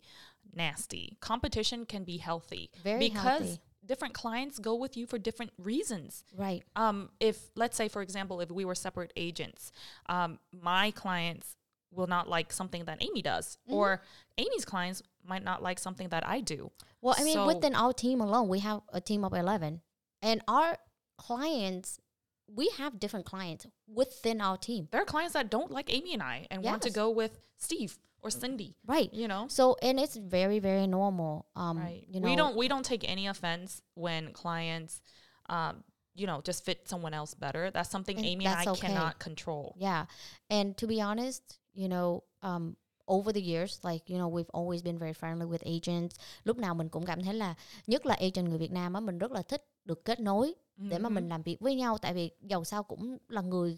nasty. 0.54 1.10
Competition 1.20 1.86
can 1.86 2.06
be 2.06 2.18
healthy 2.18 2.68
Very 2.84 3.00
because 3.10 3.40
healthy. 3.46 3.58
different 3.84 4.14
clients 4.14 4.60
go 4.60 4.76
with 4.76 4.98
you 4.98 5.06
for 5.08 5.20
different 5.20 5.52
reasons. 5.58 6.24
Right. 6.34 6.64
Um, 6.76 7.10
if 7.20 7.36
let's 7.56 7.76
say, 7.78 7.88
for 7.90 8.02
example, 8.02 8.40
if 8.42 8.50
we 8.52 8.66
were 8.66 8.76
separate 8.76 9.12
agents, 9.16 9.72
um, 10.08 10.40
my 10.52 10.92
clients 10.92 11.56
will 11.92 12.08
not 12.08 12.28
like 12.28 12.54
something 12.54 12.86
that 12.86 12.98
Amy 13.02 13.22
does, 13.22 13.58
Mm-hmm. 13.68 13.74
or 13.74 14.02
Amy's 14.38 14.66
clients 14.66 15.02
might 15.24 15.44
not 15.44 15.62
like 15.62 15.80
something 15.80 16.10
that 16.10 16.26
I 16.28 16.42
do. 16.42 16.72
Well, 17.02 17.16
I 17.18 17.24
mean, 17.24 17.34
So- 17.36 17.48
within 17.48 17.76
our 17.76 17.94
team 17.94 18.22
alone, 18.22 18.48
we 18.50 18.60
have 18.60 18.82
a 18.92 19.02
team 19.02 19.24
of 19.24 19.34
11. 19.34 19.82
And 20.22 20.42
our 20.48 20.78
clients, 21.18 22.00
we 22.48 22.70
have 22.78 23.00
different 23.00 23.26
clients 23.26 23.68
within 23.88 24.42
our 24.42 24.58
team. 24.58 24.88
There 24.92 25.02
are 25.02 25.06
clients 25.06 25.34
that 25.34 25.50
don't 25.50 25.72
like 25.72 25.94
Amy 25.94 26.14
and 26.14 26.24
I 26.24 26.48
and 26.50 26.64
want 26.64 26.82
to 26.84 26.90
go 26.90 27.10
with 27.10 27.40
Steve 27.58 27.98
or 28.22 28.30
Cindy. 28.30 28.76
Right. 28.86 29.14
You 29.14 29.28
know, 29.28 29.48
So, 29.50 29.78
and 29.82 30.00
it's 30.00 30.16
very, 30.18 30.60
very 30.60 30.88
normal. 30.88 31.48
Um, 31.56 31.78
right? 31.78 32.06
you 32.10 32.20
know, 32.20 32.28
we 32.30 32.36
don't 32.36 32.56
we 32.58 32.68
don't 32.68 32.84
take 32.86 33.08
any 33.08 33.28
offense 33.28 33.82
when 33.94 34.34
clients, 34.34 35.02
um, 35.48 35.84
you 36.16 36.28
know, 36.28 36.42
just 36.42 36.66
fit 36.66 36.88
someone 36.90 37.14
else 37.14 37.34
better. 37.34 37.72
That's 37.72 37.90
something 37.90 38.18
And 38.18 38.26
Amy 38.26 38.46
and 38.46 38.56
I 38.56 38.72
okay. 38.72 38.88
cannot 38.88 39.20
control. 39.20 39.76
Yeah. 39.78 40.06
And 40.50 40.76
to 40.78 40.88
be 40.88 41.00
honest, 41.02 41.60
you 41.74 41.88
know, 41.88 42.24
um, 42.42 42.76
over 43.14 43.36
the 43.36 43.42
years, 43.42 43.86
like, 43.86 44.14
you 44.14 44.20
know, 44.20 44.32
we've 44.32 44.52
always 44.62 44.84
been 44.84 44.98
very 44.98 45.14
friendly 45.14 45.50
with 45.50 45.76
agents. 45.78 46.16
Lúc 46.44 46.58
nào 46.58 46.76
mình 46.76 46.90
cũng 46.90 47.06
cảm 47.06 47.24
thấy 47.24 47.34
là, 47.34 47.56
nhất 47.88 48.06
là 48.06 48.16
agent 48.16 48.50
người 48.50 48.58
Việt 48.58 48.72
Nam 48.72 48.94
á, 48.94 49.00
mình 49.00 49.18
rất 49.18 49.32
là 49.32 49.42
thích 49.42 49.66
được 49.86 50.06
kết 50.06 50.20
nối 50.20 50.56
để 50.78 51.00
mà 51.00 51.10
mình 51.10 51.30
làm 51.30 51.42
việc 51.44 51.60
với 51.60 51.76
nhau. 51.76 51.98
Tại 51.98 52.14
vì 52.14 52.32
dầu 52.42 52.64
sao 52.64 52.84
cũng 52.84 53.18
là 53.28 53.42
người, 53.42 53.78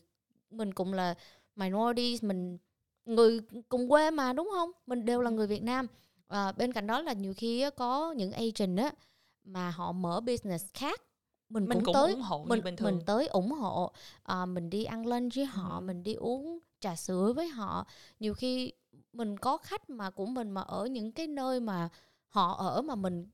mình 0.52 0.74
cũng 0.74 0.94
là 0.94 1.16
minorities, 1.56 2.24
mình 2.24 2.58
người 3.06 3.40
cùng 3.70 3.90
quê 3.90 4.12
mà 4.12 4.34
đúng 4.34 4.50
không? 4.54 4.72
Mình 4.88 5.06
đều 5.06 5.22
là 5.22 5.30
người 5.30 5.48
Việt 5.48 5.64
Nam. 5.64 5.88
À, 6.28 6.52
bên 6.52 6.74
cạnh 6.74 6.88
đó 6.88 7.02
là 7.02 7.14
nhiều 7.14 7.34
khi 7.38 7.62
á, 7.62 7.70
có 7.70 8.12
những 8.12 8.32
agent 8.32 8.78
á 8.78 8.92
mà 9.44 9.70
họ 9.72 9.92
mở 9.92 10.20
business 10.22 10.66
khác 10.74 11.02
mình, 11.50 11.68
mình 11.68 11.78
cũng, 11.78 11.86
cũng 11.86 11.94
tới 11.94 12.12
ủng 12.14 12.22
hộ 12.22 12.44
mình 12.44 12.64
bình 12.64 12.76
mình 12.80 12.96
thường. 12.96 13.02
tới 13.06 13.28
ủng 13.28 13.52
hộ 13.52 13.92
à, 14.24 14.46
mình 14.46 14.70
đi 14.70 14.84
ăn 14.84 15.06
lunch 15.08 15.36
với 15.36 15.46
họ 15.46 15.78
Ừ. 15.78 15.82
mình 15.82 16.04
đi 16.04 16.14
uống 16.14 16.60
trà 16.82 16.96
sữa 16.96 17.34
với 17.36 17.48
họ 17.48 17.86
nhiều 18.20 18.34
khi 18.34 18.74
mình 19.14 19.38
có 19.38 19.58
khách 19.58 19.90
mà 19.90 20.10
của 20.10 20.26
mình 20.26 20.52
mà 20.52 20.62
ở 20.62 20.86
những 20.86 21.12
cái 21.12 21.28
nơi 21.28 21.60
mà 21.60 21.90
họ 22.28 22.56
ở 22.58 22.82
mà 22.82 22.96
mình 22.96 23.28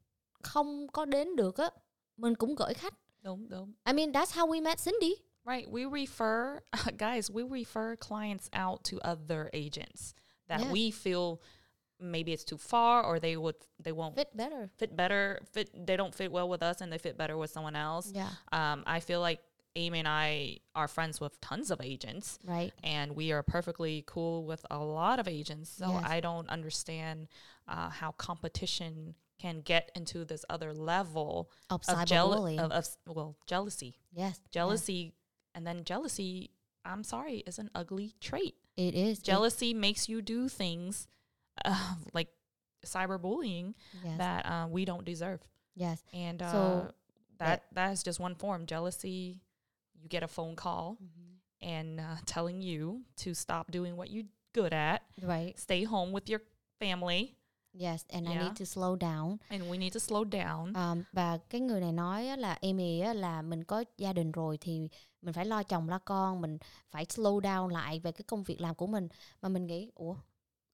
không 0.44 0.88
có 0.88 1.06
đến 1.06 1.36
được 1.36 1.58
á 1.58 1.70
mình 2.18 2.36
cũng 2.36 2.56
gửi 2.56 2.74
khách 2.74 2.94
Đúng, 3.22 3.50
đúng. 3.50 3.74
I 3.86 3.94
mean 3.94 4.12
that's 4.12 4.34
how 4.34 4.48
we 4.48 4.64
met 4.64 4.78
Cindy 4.86 5.14
Right. 5.46 5.70
We 5.70 5.90
refer, 5.90 6.60
guys, 6.98 7.32
we 7.32 7.48
refer 7.50 7.96
clients 7.96 8.50
out 8.66 8.80
to 8.92 8.98
other 9.12 9.48
agents 9.54 10.14
that 10.50 10.60
Yes. 10.62 10.72
we 10.74 10.92
feel 10.92 11.38
maybe 12.00 12.34
it's 12.34 12.44
too 12.44 12.58
far 12.58 13.02
or 13.06 13.20
they 13.22 13.36
would, 13.38 13.56
they 13.84 13.94
won't 13.94 14.14
fit 14.16 14.36
better 14.36 14.70
fit 14.78 14.96
better, 14.96 15.40
fit, 15.54 15.70
they 15.88 15.96
don't 15.98 16.14
fit 16.14 16.32
well 16.32 16.50
with 16.50 16.62
us 16.62 16.82
and 16.82 16.92
they 16.92 16.98
fit 17.00 17.16
better 17.18 17.38
with 17.38 17.50
someone 17.50 17.76
else. 17.78 18.12
yeah 18.14 18.30
Um, 18.52 18.84
I 18.86 19.00
feel 19.00 19.22
like 19.22 19.42
Amy 19.78 20.00
and 20.00 20.08
I 20.08 20.58
are 20.76 20.88
friends 20.88 21.22
with 21.22 21.40
tons 21.40 21.72
of 21.72 21.80
agents. 21.82 22.40
Right. 22.44 22.74
And 22.84 23.16
we 23.16 23.32
are 23.32 23.44
perfectly 23.44 24.04
cool 24.08 24.44
with 24.46 24.66
a 24.72 24.80
lot 24.80 25.20
of 25.20 25.28
agents. 25.28 25.70
So 25.70 25.90
Yes. 25.92 26.04
I 26.06 26.20
don't 26.20 26.50
understand 26.50 27.28
uh, 27.68 27.90
how 27.90 28.12
competition 28.12 29.16
can 29.40 29.62
get 29.62 29.92
into 29.96 30.26
this 30.26 30.44
other 30.50 30.74
level 30.74 31.52
of 31.70 31.82
of, 31.88 32.06
jeal- 32.06 32.48
of, 32.60 32.72
of 32.72 32.88
well 33.08 33.38
jealousy. 33.46 34.00
Yes, 34.12 34.40
yes, 34.40 34.40
jealousy 34.52 35.14
and 35.54 35.66
then 35.66 35.84
jealousy 35.84 36.52
i'm 36.86 37.04
sorry 37.04 37.38
is 37.46 37.60
an 37.60 37.70
ugly 37.76 38.16
trait. 38.20 38.56
It 38.76 38.96
is. 38.96 39.20
It- 39.20 39.24
jealousy 39.24 39.74
makes 39.74 40.10
you 40.10 40.22
do 40.22 40.50
things 40.50 41.08
uh, 41.66 41.96
like 42.14 42.30
cyberbullying 42.86 43.74
yes, 44.04 44.18
that 44.18 44.46
uh, 44.46 44.68
we 44.70 44.86
don't 44.86 45.06
deserve. 45.06 45.42
Yes. 45.76 46.02
and 46.14 46.42
uh, 46.42 46.52
So, 46.52 46.92
that 47.40 47.64
that 47.74 47.92
is 47.92 48.02
just 48.02 48.20
one 48.20 48.34
form 48.36 48.66
jealousy 48.66 49.42
you 50.02 50.08
get 50.10 50.24
a 50.24 50.28
phone 50.28 50.56
call 50.56 50.96
Mhm. 51.00 51.40
and 51.60 52.00
uh, 52.00 52.26
telling 52.36 52.62
you 52.62 53.02
to 53.26 53.34
stop 53.34 53.70
doing 53.74 53.96
what 53.98 54.06
you're 54.08 54.28
good 54.54 54.74
at 54.74 55.02
Right. 55.18 55.60
stay 55.60 55.84
home 55.84 56.12
with 56.12 56.30
your 56.38 56.42
family 56.80 57.28
Yes, 57.80 58.06
and 58.10 58.28
I 58.28 58.32
Yeah. 58.34 58.44
need 58.44 58.60
to 58.60 58.66
slow 58.66 58.96
down. 58.98 59.38
and 59.50 59.62
we 59.64 59.78
need 59.78 59.94
to 59.94 60.00
slow 60.00 60.24
down 60.30 60.74
Um, 60.92 61.04
và 61.12 61.38
cái 61.38 61.62
người 61.62 61.82
này 61.82 61.92
nói 61.92 62.38
là 62.38 62.54
Amy 62.62 63.02
là 63.14 63.42
mình 63.42 63.64
có 63.64 63.84
gia 63.98 64.14
đình 64.14 64.32
rồi 64.32 64.58
thì 64.62 64.90
mình 65.22 65.34
phải 65.34 65.46
lo 65.46 65.64
chồng 65.64 65.90
lo 65.90 66.00
con, 66.00 66.42
mình 66.42 66.58
phải 66.90 67.06
slow 67.06 67.40
down 67.42 67.68
lại 67.68 68.00
về 68.00 68.12
cái 68.12 68.24
công 68.28 68.44
việc 68.44 68.62
làm 68.62 68.76
của 68.76 68.88
mình. 68.88 69.08
Mà 69.42 69.50
mình 69.50 69.68
nghĩ, 69.68 69.92
ủa 69.96 70.16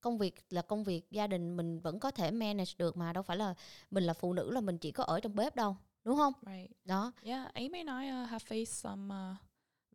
công 0.02 0.18
việc 0.18 0.36
là 0.50 0.62
công 0.62 0.84
việc, 0.84 1.12
gia 1.12 1.28
đình 1.28 1.58
mình 1.58 1.80
vẫn 1.80 2.00
có 2.00 2.12
thể 2.12 2.32
manage 2.32 2.72
được 2.78 2.98
mà 2.98 3.14
đâu 3.14 3.24
phải 3.24 3.38
là 3.38 3.54
mình 3.92 4.04
là 4.04 4.14
phụ 4.14 4.34
nữ 4.34 4.52
là 4.52 4.62
mình 4.62 4.78
chỉ 4.78 4.92
có 4.92 5.04
ở 5.04 5.20
trong 5.20 5.36
bếp 5.36 5.56
đâu, 5.56 5.78
đúng 6.06 6.16
không? 6.18 6.34
right 6.46 6.72
Đó, 6.86 7.12
Yeah, 7.24 7.48
Amy 7.56 7.80
and 7.80 7.90
I 7.90 8.10
uh, 8.10 8.28
have 8.30 8.42
faced 8.44 8.74
some 8.82 9.12
uh, 9.12 9.36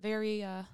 very, 0.03 0.43
uh, 0.43 0.65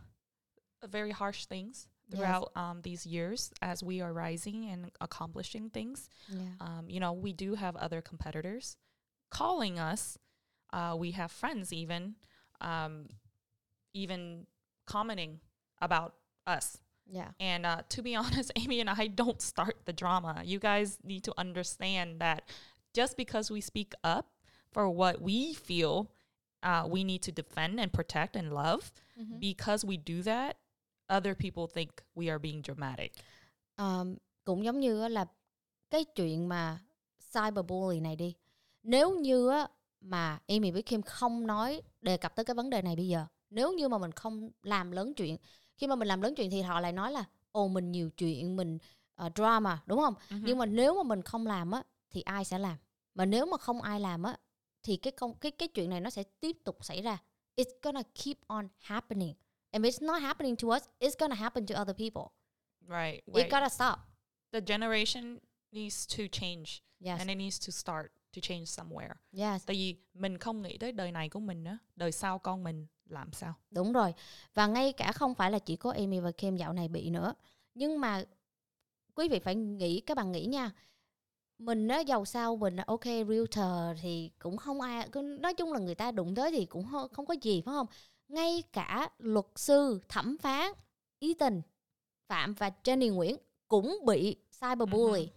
very 0.90 1.10
harsh 1.12 1.46
things 1.46 1.88
Yes. 2.08 2.18
throughout 2.18 2.52
um, 2.56 2.82
these 2.82 3.06
years 3.06 3.50
as 3.62 3.82
we 3.82 4.02
are 4.02 4.12
rising 4.12 4.66
and 4.70 4.90
accomplishing 5.00 5.70
things. 5.70 6.08
yeah. 6.28 6.52
Um, 6.60 6.88
you 6.90 7.00
know, 7.00 7.12
we 7.14 7.32
do 7.32 7.54
have 7.54 7.76
other 7.76 8.02
competitors 8.02 8.76
calling 9.30 9.78
us. 9.78 10.18
Uh, 10.72 10.94
we 10.98 11.12
have 11.12 11.30
friends 11.32 11.72
even, 11.72 12.14
um, 12.60 13.06
even 13.94 14.46
commenting 14.86 15.40
about 15.80 16.14
us. 16.46 16.78
Yeah. 17.06 17.30
And 17.40 17.64
uh, 17.64 17.82
to 17.88 18.02
be 18.02 18.14
honest, 18.22 18.52
Amy 18.56 18.80
and 18.80 18.90
I 18.90 19.06
don't 19.08 19.40
start 19.40 19.76
the 19.86 19.92
drama. 19.92 20.42
You 20.44 20.58
guys 20.58 20.98
need 21.02 21.24
to 21.24 21.32
understand 21.38 22.20
that 22.20 22.42
just 22.92 23.16
because 23.16 23.50
we 23.50 23.60
speak 23.62 23.94
up 24.04 24.26
for 24.74 24.94
what 24.96 25.18
we 25.18 25.54
feel 25.54 25.98
uh, 26.66 26.92
we 26.92 27.04
need 27.06 27.22
to 27.26 27.32
defend 27.36 27.78
and 27.80 27.92
protect 27.92 28.34
and 28.36 28.52
love, 28.52 28.82
Mhm. 29.16 29.40
because 29.40 29.88
we 29.88 29.96
do 30.06 30.22
that, 30.32 30.56
other 31.16 31.34
people 31.34 31.66
think 31.74 31.90
we 32.16 32.28
are 32.30 32.38
being 32.38 32.62
dramatic. 32.62 33.12
Um, 33.76 34.16
cũng 34.44 34.64
giống 34.64 34.80
như 34.80 35.08
là 35.08 35.24
cái 35.90 36.04
chuyện 36.04 36.48
mà 36.48 36.78
cyberbully 37.34 38.00
này 38.00 38.16
đi. 38.16 38.34
Nếu 38.82 39.18
như 39.18 39.50
mà 40.00 40.38
Amy 40.48 40.70
với 40.70 40.82
Kim 40.82 41.02
không 41.02 41.46
nói 41.46 41.82
đề 42.00 42.16
cập 42.16 42.36
tới 42.36 42.44
cái 42.44 42.54
vấn 42.54 42.70
đề 42.70 42.82
này 42.82 42.96
bây 42.96 43.08
giờ 43.08 43.26
nếu 43.50 43.72
như 43.72 43.88
mà 43.88 43.98
mình 43.98 44.12
không 44.12 44.50
làm 44.62 44.90
lớn 44.92 45.14
chuyện 45.14 45.36
khi 45.76 45.86
mà 45.86 45.94
mình 45.96 46.08
làm 46.08 46.20
lớn 46.22 46.34
chuyện 46.34 46.50
thì 46.50 46.62
họ 46.62 46.80
lại 46.80 46.92
nói 46.92 47.12
là 47.12 47.24
ồ 47.52 47.68
mình 47.68 47.92
nhiều 47.92 48.10
chuyện 48.10 48.56
mình 48.56 48.78
ờ, 49.14 49.30
drama 49.34 49.82
đúng 49.86 50.00
không? 50.00 50.14
Nhưng 50.30 50.58
mà 50.58 50.66
nếu 50.66 50.94
mà 50.94 51.02
mình 51.02 51.22
không 51.22 51.46
làm 51.46 51.70
á 51.70 51.82
thì 52.10 52.20
ai 52.20 52.44
sẽ 52.44 52.58
làm? 52.58 52.76
Mà 53.14 53.24
nếu 53.26 53.46
mà 53.46 53.56
không 53.56 53.82
ai 53.82 54.00
làm 54.00 54.22
á 54.22 54.36
thì 54.84 54.96
cái 54.96 55.12
công 55.12 55.34
cái 55.34 55.52
cái 55.52 55.68
chuyện 55.68 55.90
này 55.90 56.00
nó 56.00 56.10
sẽ 56.10 56.22
tiếp 56.40 56.56
tục 56.64 56.84
xảy 56.84 57.02
ra 57.02 57.18
it's 57.56 57.72
gonna 57.82 58.02
keep 58.24 58.36
on 58.46 58.68
happening 58.78 59.34
and 59.70 59.86
if 59.86 59.90
it's 59.90 60.06
not 60.06 60.22
happening 60.22 60.56
to 60.56 60.68
us 60.68 60.82
it's 61.00 61.18
gonna 61.18 61.34
happen 61.36 61.66
to 61.66 61.74
other 61.80 61.96
people 61.96 62.22
right. 62.80 63.26
it 63.26 63.34
Wait, 63.34 63.50
gotta 63.50 63.68
stop 63.68 63.98
the 64.52 64.60
generation 64.60 65.38
needs 65.72 66.16
to 66.16 66.22
change 66.32 66.64
yes 67.00 67.18
and 67.18 67.28
it 67.28 67.36
needs 67.36 67.66
to 67.66 67.72
start 67.72 68.12
to 68.34 68.40
change 68.40 68.64
somewhere. 68.64 69.14
yes 69.32 69.66
Tại 69.66 69.76
vì 69.76 69.96
mình 70.14 70.38
không 70.38 70.62
nghĩ 70.62 70.78
tới 70.78 70.92
đời 70.92 71.12
này 71.12 71.28
của 71.28 71.40
mình 71.40 71.64
á, 71.64 71.78
đời 71.96 72.12
sau 72.12 72.38
con 72.38 72.64
mình 72.64 72.86
làm 73.06 73.32
sao? 73.32 73.54
Đúng 73.70 73.92
rồi. 73.92 74.14
Và 74.54 74.66
ngay 74.66 74.92
cả 74.92 75.12
không 75.12 75.34
phải 75.34 75.50
là 75.50 75.58
chỉ 75.58 75.76
có 75.76 75.90
Amy 75.90 76.20
và 76.20 76.32
Kim 76.32 76.56
dạo 76.56 76.72
này 76.72 76.88
bị 76.88 77.10
nữa. 77.10 77.34
Nhưng 77.74 78.00
mà 78.00 78.24
quý 79.14 79.28
vị 79.28 79.38
phải 79.38 79.54
nghĩ, 79.54 80.00
các 80.00 80.16
bạn 80.16 80.32
nghĩ 80.32 80.46
nha. 80.46 80.70
Mình 81.58 81.88
á, 81.88 82.00
giàu 82.00 82.24
sao 82.24 82.56
mình 82.56 82.76
ok 82.76 83.04
realtor 83.04 83.98
thì 84.02 84.30
cũng 84.38 84.56
không 84.56 84.80
ai 84.80 85.08
cứ- 85.12 85.38
nói 85.40 85.54
chung 85.54 85.72
là 85.72 85.78
người 85.78 85.94
ta 85.94 86.10
đụng 86.10 86.34
tới 86.34 86.50
thì 86.50 86.66
cũng 86.66 86.86
không, 86.90 87.08
không 87.12 87.26
có 87.26 87.34
gì 87.42 87.60
phải 87.64 87.72
không? 87.72 87.86
Ngay 88.28 88.62
cả 88.72 89.08
luật 89.18 89.46
sư, 89.56 90.00
thẩm 90.08 90.36
phán, 90.38 90.72
Ethan, 91.18 91.62
Phạm 92.28 92.54
và 92.54 92.70
Jenny 92.84 93.14
Nguyễn 93.14 93.36
cũng 93.68 93.98
bị 94.06 94.36
cyberbully. 94.60 95.28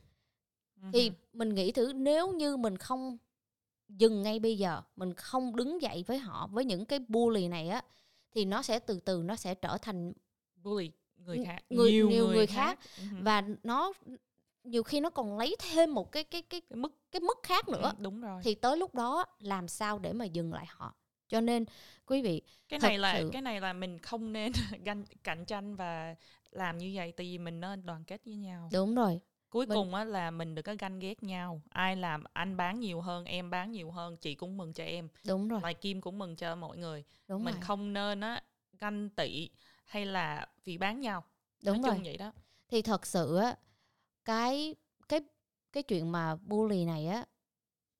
Thì 0.93 1.11
mình 1.33 1.55
nghĩ 1.55 1.71
thử 1.71 1.93
nếu 1.93 2.31
như 2.33 2.57
mình 2.57 2.77
không 2.77 3.17
dừng 3.89 4.21
ngay 4.21 4.39
bây 4.39 4.57
giờ, 4.57 4.81
mình 4.95 5.13
không 5.13 5.55
đứng 5.55 5.81
dậy 5.81 6.03
với 6.07 6.17
họ 6.17 6.47
với 6.51 6.65
những 6.65 6.85
cái 6.85 6.99
bully 7.07 7.47
này 7.47 7.69
á 7.69 7.81
thì 8.31 8.45
nó 8.45 8.61
sẽ 8.61 8.79
từ 8.79 8.99
từ 8.99 9.21
nó 9.25 9.35
sẽ 9.35 9.55
trở 9.55 9.77
thành 9.81 10.13
bully 10.55 10.91
người 11.17 11.37
Ng- 11.37 11.45
khác, 11.45 11.59
người- 11.69 11.91
nhiều, 11.91 12.09
nhiều 12.09 12.25
người, 12.25 12.35
người 12.35 12.47
khác. 12.47 12.79
Mhm. 13.11 13.23
và 13.23 13.43
nó 13.63 13.93
nhiều 14.67 14.83
khi 14.83 14.99
nó 14.99 15.09
còn 15.09 15.37
lấy 15.37 15.55
thêm 15.59 15.93
một 15.93 16.11
cái 16.11 16.23
cái 16.23 16.41
cái 16.41 16.61
cái 16.61 16.77
mức 16.77 16.91
cái 17.11 17.19
mức 17.19 17.37
khác 17.43 17.69
nữa 17.69 17.91
Ừ, 17.97 18.03
đúng 18.03 18.21
rồi. 18.21 18.41
thì 18.45 18.55
tới 18.55 18.77
lúc 18.77 18.95
đó 18.95 19.25
làm 19.39 19.67
sao 19.67 19.99
để 19.99 20.13
mà 20.13 20.25
dừng 20.25 20.53
lại 20.53 20.65
họ. 20.69 20.93
Cho 21.27 21.41
nên 21.41 21.65
quý 22.05 22.21
vị 22.21 22.41
cái 22.69 22.79
này 22.79 22.97
là 22.97 23.17
sự- 23.19 23.29
cái 23.33 23.41
này 23.41 23.61
là 23.61 23.73
mình 23.73 23.99
không 23.99 24.33
nên 24.33 24.51
ganh 24.85 25.03
cạnh 25.23 25.45
tranh 25.45 25.75
và 25.75 26.15
làm 26.51 26.77
như 26.77 26.91
vậy 26.95 27.11
tại 27.11 27.25
vì 27.25 27.37
mình 27.37 27.59
nên 27.59 27.85
đoàn 27.85 28.03
kết 28.03 28.21
với 28.25 28.35
nhau. 28.35 28.69
đúng 28.73 28.95
rồi, 28.95 29.19
Cuối 29.49 29.65
Mình- 29.65 29.75
cùng 29.75 29.93
á 29.95 30.03
là 30.03 30.31
mình 30.31 30.55
đừng 30.55 30.63
có 30.63 30.75
ganh 30.79 30.99
ghét 30.99 31.23
nhau. 31.23 31.61
Ai 31.69 31.95
làm 31.95 32.23
anh 32.33 32.57
bán 32.57 32.79
nhiều 32.79 33.01
hơn, 33.01 33.25
em 33.25 33.49
bán 33.49 33.71
nhiều 33.71 33.91
hơn, 33.91 34.17
chị 34.17 34.35
cũng 34.35 34.57
mừng 34.57 34.73
cho 34.73 34.83
em. 34.83 35.07
đúng 35.25 35.47
rồi, 35.47 35.59
Lại 35.63 35.73
Kim 35.73 36.01
cũng 36.01 36.17
mừng 36.17 36.35
cho 36.35 36.55
mọi 36.55 36.77
người. 36.77 37.03
đúng 37.27 37.43
mình 37.43 37.53
rồi. 37.53 37.63
không 37.63 37.93
nên 37.93 38.21
á 38.21 38.41
ganh 38.79 39.09
tị 39.09 39.49
hay 39.85 40.05
là 40.05 40.47
vì 40.65 40.77
bán 40.77 40.99
nhau. 41.01 41.23
Đúng 41.63 41.81
Nói 41.81 41.89
rồi. 41.89 41.95
chung 41.97 42.03
vậy 42.03 42.17
đó. 42.17 42.31
thì 42.69 42.81
thật 42.81 43.05
sự 43.05 43.37
á 43.37 43.55
cái 44.27 44.75
cái 45.09 45.19
cái 45.73 45.83
chuyện 45.83 46.11
mà 46.11 46.35
bully 46.35 46.85
này 46.85 47.07
á 47.07 47.25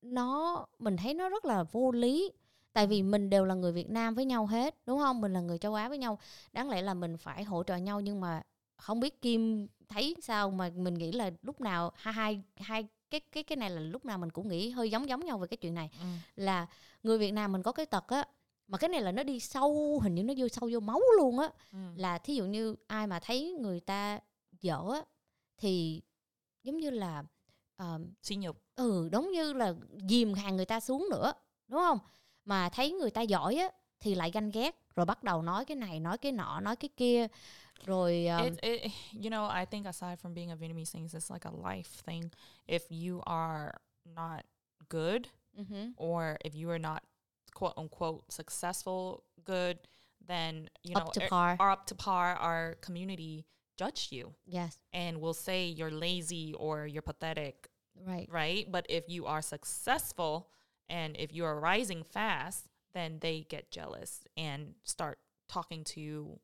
nó 0.02 0.66
mình 0.80 0.98
thấy 0.98 1.14
nó 1.14 1.30
rất 1.30 1.46
là 1.46 1.64
vô 1.64 1.92
lý. 1.92 2.32
Tại 2.74 2.88
vì 2.88 3.04
mình 3.04 3.30
đều 3.30 3.46
là 3.46 3.56
người 3.56 3.72
Việt 3.72 3.90
Nam 3.90 4.16
với 4.16 4.26
nhau 4.26 4.46
hết 4.46 4.76
đúng 4.86 5.00
không? 5.00 5.22
Mình 5.22 5.34
là 5.34 5.42
người 5.42 5.58
châu 5.58 5.74
Á 5.74 5.90
với 5.90 5.98
nhau. 5.98 6.20
Đáng 6.54 6.70
lẽ 6.70 6.82
là 6.82 6.94
mình 6.94 7.18
phải 7.18 7.44
hỗ 7.44 7.64
trợ 7.64 7.76
nhau 7.76 8.02
nhưng 8.02 8.22
mà 8.22 8.42
không 8.78 9.00
biết 9.00 9.22
Kim 9.22 9.68
thấy 9.90 10.16
sao 10.22 10.52
mà 10.52 10.72
mình 10.76 10.94
nghĩ 10.94 11.12
là 11.12 11.32
lúc 11.42 11.62
nào 11.62 11.92
hai 11.96 12.14
hai 12.14 12.44
hai 12.58 12.88
cái 13.10 13.20
cái 13.20 13.44
cái 13.44 13.56
này 13.56 13.70
là 13.70 13.82
lúc 13.82 14.06
nào 14.06 14.18
mình 14.18 14.30
cũng 14.30 14.48
nghĩ 14.48 14.70
hơi 14.70 14.92
giống 14.92 15.10
giống 15.10 15.26
nhau 15.26 15.38
về 15.38 15.48
cái 15.48 15.58
chuyện 15.58 15.74
này. 15.74 15.90
Ừ. 16.00 16.06
là 16.36 16.68
người 17.04 17.18
Việt 17.18 17.32
Nam 17.32 17.52
mình 17.52 17.64
có 17.64 17.72
cái 17.72 17.86
tật 17.86 18.08
á 18.08 18.26
mà 18.68 18.78
cái 18.78 18.90
này 18.90 19.02
là 19.02 19.12
nó 19.12 19.24
đi 19.24 19.40
sâu 19.40 20.00
hình 20.04 20.16
như 20.16 20.24
nó 20.24 20.34
vô 20.38 20.48
sâu 20.48 20.70
vô 20.74 20.80
máu 20.80 21.02
luôn 21.18 21.40
á. 21.40 21.50
Ừ. 21.72 21.78
là 21.96 22.18
thí 22.18 22.36
dụ 22.36 22.46
như 22.46 22.76
ai 22.88 23.08
mà 23.08 23.20
thấy 23.20 23.58
người 23.60 23.80
ta 23.80 24.20
dở 24.62 24.82
á, 24.94 25.02
thì 25.58 26.02
giống 26.68 26.78
như 26.78 26.90
là 26.90 27.24
ờ, 27.76 28.00
Sỉ 28.24 28.36
nhục. 28.36 28.58
ừ 28.76 29.10
giống 29.12 29.32
như 29.32 29.54
là 29.54 29.74
dìm 30.10 30.34
hàng 30.34 30.56
người 30.56 30.66
ta 30.66 30.80
xuống 30.80 31.08
nữa 31.12 31.34
đúng 31.68 31.80
không 31.82 32.00
mà 32.46 32.70
thấy 32.70 32.92
người 32.92 33.12
ta 33.12 33.22
giỏi 33.22 33.56
á 33.56 33.70
thì 34.00 34.16
lại 34.16 34.32
ganh 34.32 34.52
ghét 34.52 34.76
rồi 34.96 35.06
bắt 35.06 35.24
đầu 35.24 35.42
nói 35.42 35.66
cái 35.66 35.76
này 35.78 36.00
nói 36.00 36.18
cái 36.18 36.32
nọ 36.32 36.60
nói 36.60 36.76
cái 36.76 36.90
kia 36.98 37.28
rồi 37.86 38.28
um, 38.28 38.44
It, 38.46 38.62
it, 38.62 38.92
you 39.14 39.30
know, 39.30 39.60
I 39.60 39.66
think 39.66 39.86
aside 39.86 40.16
from 40.16 40.34
being 40.34 40.50
a 40.52 40.56
Vietnamese 40.56 40.92
thing, 40.94 41.08
it's 41.08 41.34
like 41.34 41.50
a 41.50 41.52
life 41.72 41.90
thing. 42.06 42.30
If 42.68 42.80
you 43.08 43.22
are 43.26 43.72
not 44.06 44.46
good 44.90 45.22
mhm, 45.54 45.94
or 45.98 46.38
if 46.44 46.54
you 46.64 46.70
are 46.70 46.80
not 46.80 47.04
quote 47.54 47.74
unquote 47.78 48.22
successful, 48.30 49.24
good, 49.46 49.78
then 50.28 50.70
you 50.84 50.96
up 50.96 51.04
know 51.04 51.12
to 51.14 51.22
er- 51.24 51.30
par 51.30 51.56
are 51.60 51.72
up 51.74 51.86
to 51.88 51.96
par. 51.96 52.36
Our 52.38 52.76
community 52.82 53.46
judge 53.78 54.10
you 54.12 54.34
yes 54.46 54.78
and 54.92 55.22
will 55.22 55.34
say 55.34 55.68
you're 55.68 55.92
lazy 55.92 56.54
or 56.58 56.86
you're 56.88 57.02
pathetic, 57.02 57.70
right 58.06 58.28
right? 58.32 58.66
But 58.72 58.86
if 58.90 59.06
you 59.08 59.26
are 59.26 59.42
successful 59.42 60.50
and 60.90 61.16
if 61.18 61.34
you 61.34 61.46
are 61.46 61.60
rising 61.60 62.04
fast, 62.04 62.66
then 62.94 63.20
they 63.22 63.46
get 63.50 63.72
jealous 63.72 64.24
and 64.36 64.74
start 64.84 65.20
talking 65.48 65.84
to 65.84 66.02
you 66.02 66.40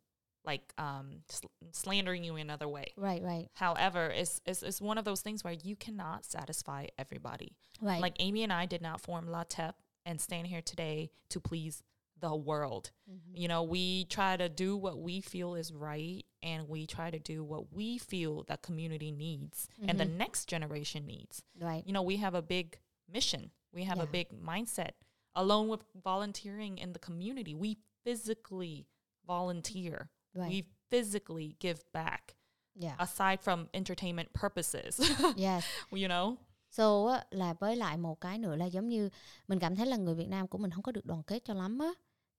like 0.46 0.74
um 0.78 1.22
sl- 1.30 1.48
slandering 1.72 2.24
you 2.24 2.36
in 2.36 2.42
another 2.42 2.68
way. 2.68 2.88
right 2.98 3.24
right 3.24 3.48
However, 3.54 4.08
it's, 4.08 4.42
it's 4.46 4.62
it's 4.62 4.82
one 4.82 4.98
of 4.98 5.06
those 5.06 5.22
things 5.22 5.44
where 5.44 5.54
you 5.54 5.76
cannot 5.76 6.26
satisfy 6.26 6.88
everybody. 6.98 7.56
right 7.82 8.02
Like 8.02 8.16
Amy 8.20 8.44
and 8.44 8.52
I 8.54 8.66
did 8.66 8.82
not 8.82 9.02
form 9.02 9.28
La 9.30 9.44
Tep 9.44 9.76
and 10.06 10.20
stand 10.20 10.48
here 10.48 10.62
today 10.62 11.12
to 11.30 11.40
please 11.40 11.82
the 12.24 12.36
world. 12.36 12.92
Mhm. 13.08 13.36
You 13.36 13.48
know, 13.48 13.64
we 13.72 14.06
try 14.06 14.38
to 14.38 14.48
do 14.50 14.78
what 14.78 14.96
we 14.98 15.22
feel 15.22 15.60
is 15.60 15.72
right 15.74 16.26
and 16.42 16.68
we 16.70 16.86
try 16.86 17.12
to 17.12 17.20
do 17.34 17.44
what 17.44 17.64
we 17.76 17.98
feel 18.00 18.44
that 18.48 18.62
community 18.62 19.12
needs 19.12 19.68
and 19.88 20.00
the 20.00 20.06
Mhm. 20.06 20.18
next 20.18 20.48
generation 20.50 21.06
needs. 21.06 21.42
right 21.56 21.86
You 21.86 21.94
know, 21.94 22.06
we 22.06 22.18
have 22.18 22.38
a 22.38 22.42
big 22.42 22.80
mission. 23.08 23.52
We 23.74 23.84
have 23.86 24.00
a 24.00 24.06
big 24.06 24.28
mindset. 24.32 24.92
Along 25.36 25.70
with 25.70 25.82
volunteering 26.04 26.78
in 26.78 26.94
the 26.94 27.00
community, 27.00 27.54
we 27.56 27.76
physically 28.04 28.86
volunteer. 29.28 30.08
right 30.34 30.50
We 30.52 30.64
physically 30.90 31.56
give 31.60 31.80
back 31.94 32.36
yeah 32.76 32.96
aside 33.00 33.38
from 33.42 33.68
entertainment 33.74 34.30
purposes. 34.34 35.00
yes 35.38 35.64
you 35.92 36.08
know? 36.08 36.36
So 36.70 37.20
là 37.32 37.54
với 37.54 37.76
lại 37.76 37.98
một 37.98 38.22
cái 38.22 38.38
nữa 38.38 38.56
là 38.56 38.66
giống 38.66 38.90
như 38.90 39.10
mình 39.48 39.60
cảm 39.60 39.76
thấy 39.76 39.86
là 39.86 39.98
người 39.98 40.16
Việt 40.16 40.28
Nam 40.30 40.48
của 40.48 40.58
mình 40.58 40.72
không 40.72 40.84
có 40.84 40.92
được 40.92 41.06
đoàn 41.06 41.24
kết 41.24 41.40
cho 41.46 41.54
lắm 41.54 41.80
á. 41.80 41.92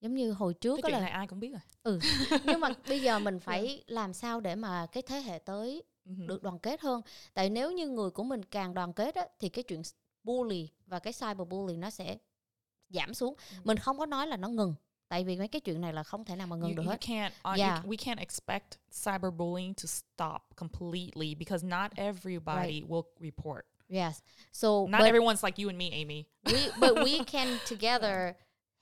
Giống 0.04 0.14
như 0.14 0.32
hồi 0.32 0.54
trước 0.54 0.76
cái 0.76 0.82
chuyện 0.82 0.92
là 0.92 1.00
này 1.00 1.10
ai 1.10 1.26
cũng 1.26 1.40
biết 1.40 1.50
rồi 1.84 1.98
nhưng 2.44 2.60
mà 2.60 2.68
bây 2.88 3.00
giờ 3.02 3.18
mình 3.18 3.40
phải 3.44 3.84
làm 3.86 4.12
sao 4.12 4.40
để 4.40 4.54
mà 4.54 4.86
cái 4.86 5.02
thế 5.02 5.20
hệ 5.20 5.38
tới 5.38 5.82
Mhm. 6.04 6.26
được 6.26 6.42
đoàn 6.42 6.58
kết 6.58 6.80
hơn. 6.80 7.02
Tại 7.34 7.50
nếu 7.50 7.72
như 7.72 7.88
người 7.88 8.10
của 8.10 8.22
mình 8.24 8.44
càng 8.44 8.74
đoàn 8.74 8.92
kết 8.92 9.14
á 9.14 9.26
thì 9.40 9.48
cái 9.48 9.62
chuyện 9.62 9.82
bully 10.24 10.68
và 10.86 10.98
cái 10.98 11.12
cyberbully 11.12 11.76
nó 11.76 11.90
sẽ 11.90 12.16
giảm 12.88 13.14
xuống. 13.14 13.34
Ừ. 13.50 13.56
Mình 13.64 13.76
không 13.78 13.98
có 13.98 14.06
nói 14.06 14.26
là 14.26 14.36
nó 14.36 14.48
ngừng. 14.48 14.74
Tại 15.08 15.24
vì 15.24 15.36
mấy 15.36 15.48
cái 15.48 15.60
chuyện 15.60 15.80
này 15.80 15.92
là 15.92 16.02
không 16.02 16.24
thể 16.24 16.36
nào 16.36 16.46
mà 16.46 16.56
ngừng 16.56 16.68
you, 16.70 16.76
được 16.76 16.82
you 16.82 16.90
hết. 16.90 17.00
can't 17.00 17.26
uh, 17.28 17.44
you 17.44 17.54
Yeah. 17.56 17.84
c- 17.84 17.88
we 17.88 17.96
can't 17.96 18.18
expect 18.18 18.78
cyberbullying 19.04 19.74
to 19.74 19.86
stop 19.86 20.42
completely 20.56 21.34
because 21.34 21.66
not 21.66 21.92
everybody 21.96 22.82
will 22.82 23.02
report 23.20 23.64
Yes. 23.88 24.20
So 24.52 24.68
not 24.88 25.00
everyone's 25.00 25.46
like 25.46 25.62
you 25.62 25.68
and 25.68 25.78
me 25.78 25.90
amy 25.90 26.24
we 26.44 26.70
but 26.80 26.90
we 26.96 27.24
can 27.32 27.58
together 27.70 28.34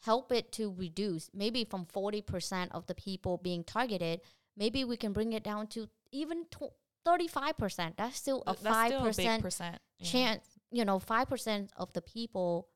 help 0.03 0.33
it 0.33 0.53
to 0.53 0.75
reduce 0.77 1.31
maybe 1.33 1.65
from 1.65 1.87
40% 1.87 2.69
of 2.73 2.87
the 2.87 2.95
people 2.95 3.39
being 3.39 3.65
targeted 3.65 4.21
maybe 4.57 4.85
we 4.85 4.97
can 4.97 5.13
bring 5.13 5.33
it 5.33 5.43
down 5.43 5.67
to 5.69 5.89
even 6.11 6.45
tw- 6.47 6.75
35% 7.07 7.97
that's 7.97 8.17
still 8.17 8.43
a 8.47 8.55
Th- 8.55 8.63
that's 8.63 8.95
still 8.95 9.07
a 9.07 9.11
5% 9.11 9.59
yeah. 9.99 10.07
chance 10.07 10.45
you 10.71 10.85
know 10.85 10.99
5% 10.99 11.69
of 11.77 11.93
the 11.93 12.03
people 12.03 12.69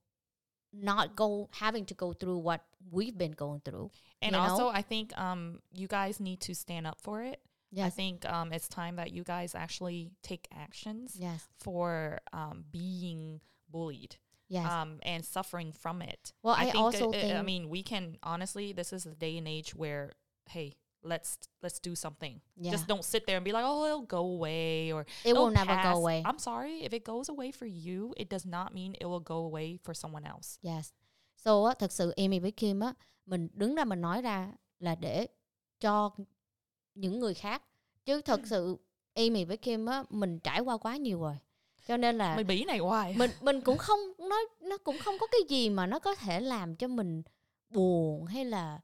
not 0.73 1.17
go 1.17 1.49
having 1.53 1.85
to 1.87 1.95
go 1.95 2.13
through 2.13 2.39
what 2.39 2.63
we've 2.91 3.17
been 3.17 3.33
going 3.33 3.61
through 3.65 3.91
and 4.21 4.33
you 4.33 4.39
know? 4.39 4.45
also 4.45 4.69
i 4.69 4.83
think 4.83 5.17
um 5.19 5.61
you 5.73 5.87
guys 5.87 6.21
need 6.21 6.41
to 6.41 6.55
stand 6.55 6.87
up 6.87 7.01
for 7.01 7.23
it. 7.23 7.41
I 7.87 7.91
think 7.91 8.25
um 8.25 8.53
it's 8.53 8.69
time 8.69 8.97
that 8.97 9.13
you 9.13 9.23
guys 9.25 9.55
actually 9.55 10.13
take 10.23 10.49
actions 10.55 11.17
yes. 11.19 11.47
for 11.59 12.21
um 12.33 12.65
being 12.71 13.41
bullied 13.71 14.17
yes 14.49 14.71
um 14.71 14.99
and 15.03 15.25
suffering 15.25 15.73
from 15.73 16.03
it 16.03 16.33
well 16.43 16.55
i, 16.55 16.65
think 16.65 16.77
also 16.77 17.11
it- 17.11 17.21
think 17.21 17.35
i 17.35 17.43
mean 17.43 17.69
we 17.69 17.83
can 17.83 18.17
honestly 18.23 18.73
this 18.73 18.93
is 18.93 19.07
a 19.07 19.15
day 19.15 19.39
and 19.39 19.49
age 19.49 19.75
where 19.75 20.13
hey 20.51 20.73
let's 21.03 21.37
let's 21.63 21.79
do 21.81 21.95
something 21.95 22.41
yeah 22.57 22.73
just 22.73 22.87
don't 22.89 23.05
sit 23.05 23.27
there 23.27 23.37
and 23.37 23.45
be 23.45 23.53
like 23.53 23.65
oh 23.67 23.85
it'll 23.87 24.07
go 24.07 24.19
away 24.21 24.93
or 24.93 25.07
it 25.25 25.35
will 25.35 25.51
never 25.51 25.75
pass. 25.75 25.85
go 25.85 25.99
away 25.99 26.23
i'm 26.25 26.39
sorry 26.39 26.85
if 26.85 26.93
it 26.93 27.05
goes 27.05 27.29
away 27.29 27.51
for 27.53 27.67
you 27.67 28.13
it 28.17 28.29
does 28.29 28.45
not 28.47 28.73
mean 28.75 28.95
it 29.01 29.07
will 29.07 29.21
go 29.23 29.37
away 29.37 29.79
for 29.83 29.95
someone 29.95 30.25
else 30.27 30.59
Yes. 30.63 30.93
So 31.37 31.65
á, 31.65 31.75
thật 31.79 31.93
sự 31.93 32.11
Amy 32.17 32.39
với 32.39 32.51
Kim 32.53 32.81
á, 32.81 32.95
mình 33.27 33.49
đứng 33.53 33.75
ra 33.75 33.85
mình 33.85 34.01
nói 34.01 34.23
ra 34.23 34.53
là 34.79 34.95
để 34.95 35.27
cho 35.81 36.11
những 36.95 37.19
người 37.19 37.35
khác. 37.35 37.63
Chứ 38.05 38.21
thật 38.21 38.41
sự 38.45 38.77
Amy 39.15 39.45
với 39.45 39.57
Kim 39.57 39.87
á, 39.87 40.05
mình 40.11 40.39
trải 40.39 40.61
qua 40.61 40.77
quá 40.79 40.97
nhiều 40.97 41.21
rồi. 41.21 41.37
Cho 41.89 41.97
nên 41.97 42.19
là 42.19 42.35
mày 42.35 42.45
bí 42.45 42.65
này 42.65 42.79
hoài 42.79 43.15
mình 43.17 43.31
mình 43.41 43.61
cũng 43.61 43.79
không 43.79 44.01
nó 44.19 44.37
nó 44.61 44.77
cũng 44.79 44.99
không 44.99 45.15
có 45.21 45.27
cái 45.27 45.41
gì 45.49 45.71
mà 45.71 45.87
nó 45.87 45.99
có 45.99 46.15
thể 46.15 46.41
làm 46.41 46.77
cho 46.77 46.89
mình 46.89 47.23
buồn 47.71 48.25
hay 48.25 48.45
là 48.45 48.81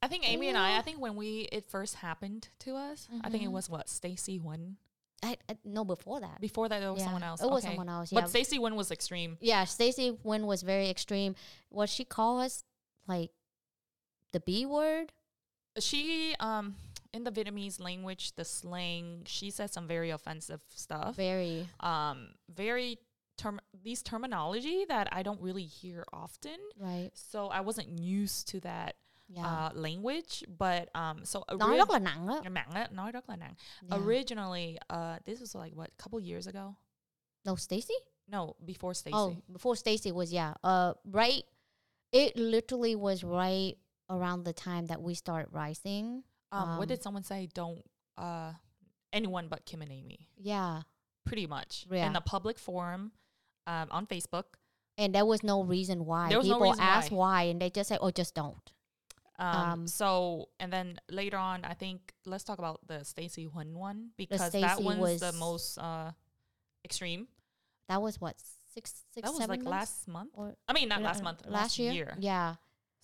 I 0.00 0.08
think 0.08 0.24
Amy 0.24 0.46
and 0.46 0.56
I, 0.56 0.76
I 0.76 0.82
think 0.82 1.00
when 1.00 1.14
we 1.16 1.46
it 1.50 1.64
first 1.72 1.96
happened 1.96 2.42
to 2.66 2.72
us, 2.92 3.08
I 3.10 3.30
think 3.30 3.42
it 3.42 3.48
Mhm. 3.48 3.52
was 3.54 3.68
what 3.70 3.82
Stacy 3.86 4.38
Wynn. 4.38 4.74
I, 5.22 5.36
I 5.48 5.54
no 5.64 5.84
before 5.84 6.20
that. 6.20 6.40
Before 6.40 6.68
that, 6.68 6.82
it 6.82 6.86
was 6.88 6.98
Yeah, 6.98 7.06
someone 7.06 7.26
else. 7.26 7.44
It 7.44 7.50
was 7.50 7.64
Okay. 7.64 7.68
someone 7.76 7.92
else. 7.92 8.12
Yeah. 8.14 8.22
But 8.24 8.30
Stacy 8.30 8.58
Wynn 8.58 8.76
was 8.76 8.90
extreme. 8.92 9.36
yeah, 9.40 9.64
Stacey 9.66 10.10
Wynn 10.24 10.46
was 10.46 10.62
very 10.62 10.88
extreme. 10.90 11.34
What 11.68 11.88
she 11.90 12.04
called 12.04 12.44
us 12.46 12.64
like 13.08 13.30
the 14.32 14.40
B 14.40 14.66
word. 14.66 15.12
She 15.80 16.34
um 16.40 16.74
in 17.12 17.24
the 17.24 17.30
Vietnamese 17.30 17.80
language, 17.80 18.34
the 18.36 18.44
slang, 18.44 19.22
she 19.26 19.50
said 19.50 19.70
some 19.72 19.86
very 19.86 20.10
offensive 20.10 20.60
stuff. 20.68 21.16
Very 21.16 21.68
Um, 21.80 22.34
very 22.48 22.98
term 23.36 23.60
these 23.72 24.02
terminology 24.02 24.84
that 24.86 25.08
I 25.12 25.22
don't 25.22 25.40
really 25.40 25.64
hear 25.66 26.04
often. 26.12 26.58
right. 26.76 27.10
So 27.14 27.48
I 27.48 27.60
wasn't 27.60 27.98
used 27.98 28.48
to 28.48 28.60
that 28.60 28.96
Yeah. 29.28 29.46
uh, 29.46 29.70
language. 29.74 30.42
But 30.48 30.88
um, 30.94 31.24
so 31.24 31.44
nói 31.48 31.68
orig- 31.70 31.78
rất 31.78 31.90
là 31.90 31.98
nặng 31.98 32.26
á. 32.26 32.42
nặng 32.50 32.70
á, 32.74 32.88
nói 32.92 33.12
rất 33.12 33.28
là 33.28 33.36
nặng. 33.36 33.54
Yeah. 33.82 33.98
Originally, 34.00 34.78
uh, 34.90 35.18
this 35.24 35.40
was 35.40 35.54
like 35.54 35.74
what, 35.76 35.90
a 35.90 36.02
couple 36.02 36.18
years 36.20 36.46
ago? 36.46 36.76
No, 37.44 37.54
Stacy? 37.56 37.94
No, 38.26 38.54
before 38.64 38.92
Stacy. 38.94 39.14
Oh, 39.16 39.36
before 39.52 39.76
Stacy 39.76 40.12
was 40.12 40.32
yeah. 40.32 40.54
Uh, 40.62 40.92
right. 41.04 41.44
It 42.12 42.36
literally 42.36 42.96
was 42.96 43.22
right 43.22 43.76
around 44.10 44.44
the 44.44 44.52
time 44.52 44.86
that 44.86 45.00
we 45.02 45.14
started 45.14 45.48
rising. 45.52 46.24
Um, 46.52 46.76
what 46.78 46.82
Um, 46.82 46.88
did 46.88 47.02
someone 47.02 47.22
say? 47.24 47.48
Don't 47.52 47.82
uh, 48.16 48.52
anyone 49.12 49.48
but 49.48 49.64
Kim 49.66 49.82
and 49.82 49.92
Amy. 49.92 50.28
Yeah, 50.36 50.82
Pretty 51.24 51.46
much 51.46 51.86
Yeah. 51.90 52.06
in 52.06 52.12
the 52.14 52.20
public 52.22 52.58
forum 52.58 53.12
um, 53.66 53.88
on 53.90 54.06
Facebook. 54.06 54.44
and 54.96 55.14
there 55.14 55.24
was 55.26 55.42
no 55.44 55.62
reason 55.62 56.04
why. 56.06 56.28
There 56.28 56.38
was 56.38 56.48
no 56.48 56.54
People 56.54 56.70
reason 56.70 56.82
ask 56.84 57.12
why. 57.12 57.16
why. 57.16 57.42
and 57.50 57.60
they 57.62 57.70
just 57.70 57.88
say, 57.88 57.98
"Oh, 58.00 58.10
just 58.10 58.34
don't." 58.34 58.72
Um, 59.38 59.56
Um, 59.56 59.86
so 59.86 60.48
and 60.58 60.72
then 60.72 60.98
later 61.10 61.36
on, 61.36 61.64
I 61.64 61.74
think 61.74 62.12
let's 62.26 62.42
talk 62.44 62.58
about 62.58 62.80
the 62.88 63.04
Stacy 63.04 63.46
Huynh 63.46 63.74
one 63.74 64.10
because 64.16 64.50
that 64.50 64.82
one 64.82 64.98
was 64.98 65.20
the 65.20 65.32
most 65.32 65.78
uh, 65.78 66.10
extreme. 66.84 67.28
That 67.88 68.02
was 68.02 68.20
what 68.20 68.34
six, 68.74 69.04
six, 69.14 69.24
that 69.24 69.30
was 69.32 69.46
like 69.48 69.60
months? 69.62 69.66
last 69.70 70.08
month. 70.08 70.30
or 70.34 70.56
I 70.66 70.72
mean, 70.72 70.88
not 70.88 71.02
last 71.02 71.22
month. 71.22 71.42
last, 71.46 71.78
year? 71.78 72.16
Yeah, 72.18 72.56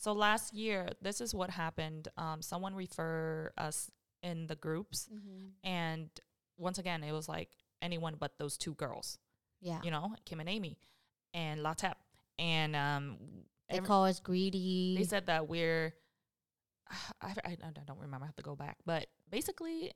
So 0.04 0.12
last 0.12 0.52
year, 0.52 0.88
this 1.00 1.20
is 1.22 1.34
what 1.34 1.48
happened. 1.48 2.08
Um, 2.18 2.42
someone 2.42 2.74
refer 2.74 3.52
us 3.56 3.90
in 4.22 4.46
the 4.46 4.54
groups, 4.56 5.08
and 5.64 6.10
once 6.58 6.78
again, 6.78 7.02
it 7.02 7.12
was 7.12 7.26
like 7.26 7.48
anyone 7.80 8.16
but 8.18 8.32
those 8.38 8.58
two 8.58 8.74
girls. 8.74 9.18
yeah. 9.62 9.80
You 9.82 9.90
know, 9.90 10.14
Kim 10.26 10.40
and 10.40 10.48
Amy, 10.48 10.76
and 11.32 11.60
Latep, 11.60 11.94
and 12.38 12.76
um, 12.76 13.16
They 13.70 13.78
every- 13.78 13.86
call 13.86 14.04
us 14.04 14.20
greedy. 14.20 14.94
they 14.98 15.04
said 15.04 15.24
that 15.26 15.48
we're. 15.48 15.94
I, 17.22 17.32
I, 17.42 17.56
I 17.64 17.70
don't 17.86 17.98
remember. 18.00 18.24
I 18.24 18.28
have 18.28 18.36
to 18.36 18.42
go 18.42 18.54
back, 18.56 18.76
but 18.84 19.06
basically, 19.30 19.90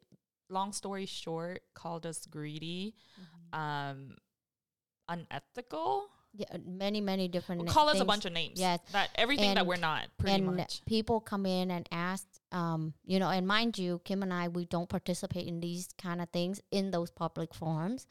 long 0.49 0.73
story 0.73 1.05
short, 1.05 1.61
called 1.75 2.07
us 2.07 2.25
greedy, 2.25 2.94
Mhm. 3.21 3.59
um, 3.59 4.16
unethical. 5.07 6.09
Yeah, 6.38 6.46
uh, 6.55 6.59
many, 6.64 7.01
many 7.01 7.27
different. 7.29 7.64
na- 7.64 7.72
Call 7.72 7.88
us 7.88 7.98
a 8.01 8.05
bunch 8.05 8.24
of 8.24 8.33
names. 8.33 8.59
Yes. 8.61 8.79
that 8.92 9.11
everything 9.16 9.55
that 9.57 9.66
we're 9.66 9.77
not. 9.77 10.07
Pretty 10.18 10.37
and 10.37 10.57
much. 10.57 10.85
people 10.87 11.20
come 11.20 11.44
in 11.46 11.70
and 11.70 11.87
ask, 11.90 12.24
um, 12.53 12.94
you 13.05 13.18
know, 13.18 13.29
and 13.29 13.46
mind 13.46 13.77
you, 13.77 14.01
Kim 14.05 14.22
and 14.22 14.33
I, 14.33 14.48
we 14.48 14.64
don't 14.64 14.88
participate 14.88 15.46
in 15.48 15.59
these 15.61 15.88
kind 16.01 16.20
of 16.22 16.29
things 16.31 16.61
in 16.70 16.90
those 16.92 17.11
public 17.11 17.53
forums. 17.55 18.07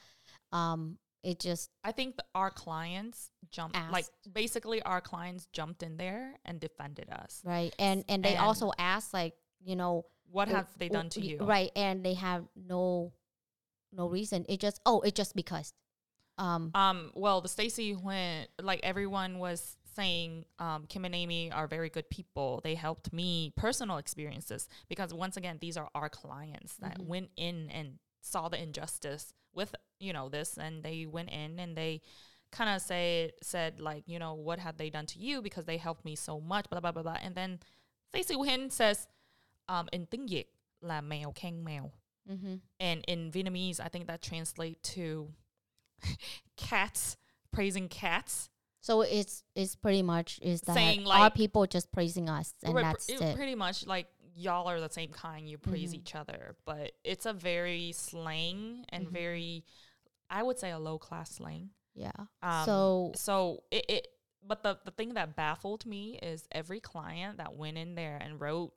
Um, 0.51 0.97
it 1.23 1.39
just 1.39 1.69
I 1.83 1.91
think 1.93 2.15
th- 2.17 2.27
our 2.35 2.51
clients 2.51 3.31
jumped, 3.49 3.77
like 3.91 4.05
basically 4.31 4.81
our 4.83 5.01
clients 5.01 5.47
jumped 5.53 5.81
in 5.83 5.97
there 5.97 6.35
and 6.45 6.59
defended 6.59 7.09
us. 7.09 7.41
right, 7.45 7.73
and 7.79 8.03
and 8.09 8.23
they 8.23 8.35
And- 8.35 8.45
also 8.45 8.71
asked, 8.77 9.13
like, 9.13 9.33
you 9.63 9.75
know, 9.75 10.05
What 10.31 10.47
have 10.49 10.67
they 10.77 10.89
done 10.89 11.09
to 11.11 11.21
you? 11.21 11.37
Right, 11.39 11.71
and 11.75 12.03
they 12.05 12.13
have 12.15 12.43
no, 12.55 13.13
no 13.91 14.07
reason. 14.09 14.45
It 14.49 14.59
just 14.59 14.79
oh, 14.85 14.99
it 15.01 15.15
just 15.15 15.33
because, 15.35 15.73
um, 16.37 16.71
Um, 16.73 17.11
well, 17.15 17.41
the 17.41 17.47
Stacy 17.49 17.95
went 17.95 18.49
like 18.61 18.79
everyone 18.83 19.39
was 19.39 19.77
saying 19.95 20.45
um, 20.59 20.85
Kim 20.87 21.05
and 21.05 21.15
Amy 21.15 21.51
are 21.51 21.67
very 21.67 21.89
good 21.89 22.07
people. 22.09 22.61
They 22.63 22.75
helped 22.75 23.11
me 23.11 23.51
personal 23.55 23.97
experiences 23.97 24.69
because 24.89 25.13
once 25.13 25.37
again, 25.37 25.57
these 25.59 25.75
are 25.77 25.89
our 25.95 26.09
clients 26.09 26.75
that 26.77 26.99
Mhm. 26.99 27.05
went 27.07 27.29
in 27.35 27.69
and 27.71 27.97
saw 28.21 28.47
the 28.49 28.61
injustice 28.61 29.33
with 29.53 29.73
you 29.99 30.13
know 30.13 30.29
this, 30.29 30.57
and 30.57 30.83
they 30.83 31.05
went 31.07 31.29
in 31.31 31.59
and 31.59 31.75
they 31.75 32.01
kind 32.51 32.69
of 32.75 32.81
say 32.81 33.31
said 33.41 33.79
like 33.79 34.03
you 34.07 34.19
know 34.19 34.33
what 34.35 34.59
had 34.59 34.77
they 34.77 34.89
done 34.91 35.05
to 35.07 35.19
you 35.19 35.41
because 35.41 35.65
they 35.65 35.77
helped 35.77 36.05
me 36.05 36.15
so 36.15 36.39
much 36.39 36.69
blah 36.69 36.79
blah 36.79 36.91
blah 36.91 37.01
blah 37.03 37.17
and 37.21 37.33
then 37.35 37.59
Stacey 38.13 38.35
Huynh 38.35 38.71
says 38.71 39.07
um, 39.67 39.89
in 39.91 40.05
tiếng 40.05 40.27
Việt 40.27 40.45
là 40.81 41.01
mèo 41.01 41.33
khen 41.35 41.63
mèo 41.65 41.91
and 42.79 43.03
in 43.07 43.31
Vietnamese, 43.31 43.79
I 43.79 43.89
think 43.89 44.05
that 44.07 44.21
translates 44.21 44.93
to 44.95 45.33
cats 46.57 47.17
praising 47.51 47.87
cats. 47.89 48.49
so 48.81 49.01
it's 49.01 49.43
it's 49.55 49.75
pretty 49.75 50.01
much 50.03 50.39
is 50.41 50.61
that 50.61 50.75
Saying, 50.75 51.07
our 51.07 51.19
like- 51.21 51.33
people 51.35 51.65
just 51.65 51.91
praising 51.91 52.29
us 52.29 52.53
and 52.63 52.75
that's 52.77 53.05
pr- 53.13 53.23
it. 53.23 53.35
Pretty 53.35 53.55
much 53.55 53.85
like 53.85 54.07
y'all 54.35 54.67
are 54.67 54.79
the 54.79 54.89
same 54.89 55.09
kind. 55.11 55.49
You 55.49 55.57
praise 55.57 55.91
Mhm. 55.93 55.95
each 55.97 56.13
other, 56.15 56.55
but 56.65 56.91
it's 57.03 57.25
a 57.25 57.33
very 57.33 57.91
slang 57.91 58.85
and 58.89 59.07
Mhm. 59.07 59.11
very, 59.11 59.65
I 60.29 60.43
would 60.43 60.59
say, 60.59 60.69
a 60.71 60.77
low 60.79 60.99
class 60.99 61.31
slang. 61.31 61.71
yeah. 61.95 62.11
Um, 62.43 62.65
so 62.65 63.11
so 63.15 63.63
it, 63.71 63.85
it 63.89 64.07
but 64.43 64.61
the 64.61 64.77
the 64.85 64.91
thing 64.91 65.15
that 65.15 65.35
baffled 65.35 65.85
me 65.87 66.19
is 66.21 66.47
every 66.51 66.79
client 66.79 67.37
that 67.37 67.55
went 67.55 67.77
in 67.79 67.95
there 67.95 68.17
and 68.17 68.39
wrote 68.39 68.73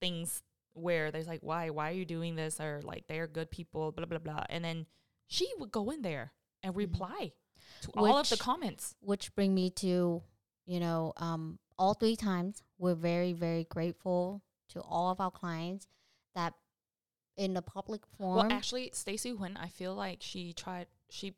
things 0.00 0.42
where 0.74 1.10
there's 1.10 1.26
like 1.26 1.40
why 1.42 1.70
why 1.70 1.90
are 1.90 1.94
you 1.94 2.04
doing 2.04 2.36
this 2.36 2.60
or 2.60 2.80
like 2.84 3.06
they're 3.08 3.26
good 3.26 3.50
people 3.50 3.90
blah 3.92 4.06
blah 4.06 4.18
blah 4.18 4.44
and 4.48 4.64
then 4.64 4.86
she 5.26 5.48
would 5.58 5.70
go 5.72 5.90
in 5.90 6.02
there 6.02 6.32
and 6.64 6.74
reply 6.74 7.32
to 7.82 7.90
all 7.96 8.18
of 8.18 8.28
the 8.30 8.36
comments 8.36 8.96
which 9.00 9.32
bring 9.36 9.54
me 9.54 9.70
to 9.70 10.22
you 10.66 10.80
know 10.80 11.12
um 11.18 11.58
all 11.78 11.94
three 11.94 12.16
times 12.16 12.62
we're 12.78 12.94
very 12.94 13.32
very 13.32 13.64
grateful 13.64 14.42
to 14.70 14.80
all 14.80 15.10
of 15.10 15.20
our 15.20 15.30
clients 15.30 15.86
that 16.34 16.54
in 17.36 17.54
the 17.54 17.62
public 17.62 18.02
forum 18.18 18.48
well 18.48 18.56
actually 18.56 18.90
Stacey 18.92 19.32
Huynh 19.32 19.56
I 19.60 19.68
feel 19.68 19.94
like 19.94 20.18
she 20.22 20.52
tried 20.52 20.86
she 21.10 21.34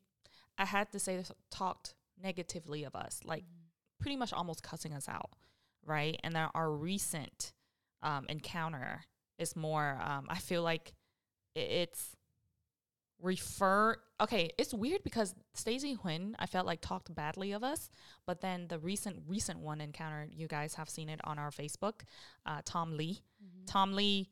I 0.59 0.65
had 0.65 0.91
to 0.93 0.99
say 0.99 1.19
this, 1.19 1.31
talked 1.51 1.95
negatively 2.23 2.85
of 2.85 2.95
us, 2.97 3.21
like 3.25 3.45
pretty 4.01 4.17
much 4.17 4.33
almost 4.33 4.63
cussing 4.63 4.95
us 4.95 5.07
out, 5.07 5.29
right? 5.85 6.19
And 6.25 6.35
then 6.35 6.49
our 6.55 6.71
recent 6.73 7.53
um, 8.03 8.25
encounter 8.31 9.03
is 9.39 9.55
more. 9.55 10.01
Um, 10.03 10.25
I 10.31 10.39
feel 10.39 10.63
like 10.63 10.95
i- 11.55 11.61
it's 11.61 12.16
refer. 13.21 13.97
Okay, 14.21 14.51
it's 14.59 14.73
weird 14.75 15.03
because 15.05 15.35
Stacey 15.55 15.97
Huynh, 15.97 16.35
I 16.39 16.47
felt 16.47 16.67
like 16.67 16.81
talked 16.81 17.15
badly 17.15 17.53
of 17.53 17.63
us, 17.63 17.91
but 18.27 18.41
then 18.41 18.69
the 18.69 18.79
recent 18.79 19.23
recent 19.27 19.59
one 19.61 19.81
encounter, 19.81 20.29
you 20.33 20.49
guys 20.49 20.75
have 20.75 20.89
seen 20.89 21.09
it 21.09 21.21
on 21.25 21.39
our 21.39 21.51
Facebook. 21.51 22.03
Uh, 22.45 22.61
Tom 22.65 22.97
Lee, 22.97 23.21
Tom 23.67 23.93
Lee 23.93 24.31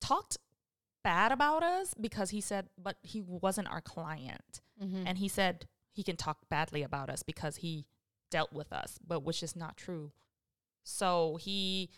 talked 0.00 0.38
bad 1.04 1.32
about 1.32 1.62
us 1.62 1.94
because 2.00 2.30
he 2.30 2.40
said, 2.40 2.68
but 2.78 2.96
he 3.02 3.20
wasn't 3.20 3.68
our 3.68 3.80
client 3.80 4.60
Mhm. 4.80 5.04
and 5.06 5.18
he 5.18 5.28
said 5.28 5.68
he 5.92 6.02
can 6.02 6.16
talk 6.16 6.48
badly 6.48 6.82
about 6.82 7.10
us 7.10 7.22
because 7.22 7.56
he 7.56 7.86
dealt 8.30 8.52
with 8.52 8.72
us, 8.72 8.98
but 9.06 9.20
which 9.20 9.42
is 9.42 9.54
not 9.56 9.76
true. 9.76 10.12
So 10.84 11.36
he 11.36 11.90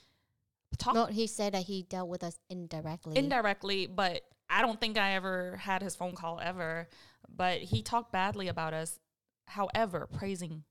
talked 0.79 0.95
no, 0.95 1.07
he 1.07 1.27
said 1.27 1.55
that 1.55 1.65
he 1.65 1.83
dealt 1.83 2.09
with 2.09 2.25
us 2.25 2.39
indirectly. 2.49 3.17
indirectly, 3.17 3.87
but 3.87 4.23
I 4.49 4.63
don't 4.63 4.81
think 4.81 4.99
I 4.99 5.15
ever 5.15 5.57
had 5.57 5.83
his 5.83 5.97
phone 5.97 6.15
call 6.15 6.41
ever. 6.41 6.89
But 7.35 7.59
he 7.61 7.83
talked 7.83 8.13
badly 8.13 8.49
about 8.49 8.75
us, 8.75 8.99
however, 9.47 10.09
praising 10.13 10.65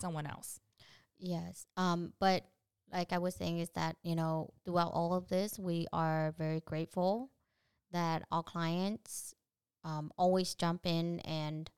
someone 0.00 0.26
else. 0.26 0.60
Yes. 1.18 1.66
Um, 1.76 2.12
but 2.20 2.44
like 2.92 3.12
I 3.12 3.18
was 3.18 3.34
saying, 3.34 3.58
is 3.58 3.70
that 3.70 3.96
you 4.02 4.14
know 4.14 4.52
throughout 4.64 4.92
all 4.92 5.14
of 5.14 5.28
this, 5.28 5.58
we 5.58 5.86
are 5.92 6.34
very 6.38 6.60
grateful 6.60 7.30
that 7.92 8.22
our 8.30 8.42
clients 8.42 9.34
um, 9.84 10.12
always 10.16 10.54
jump 10.54 10.86
in 10.86 11.20
and 11.20 11.70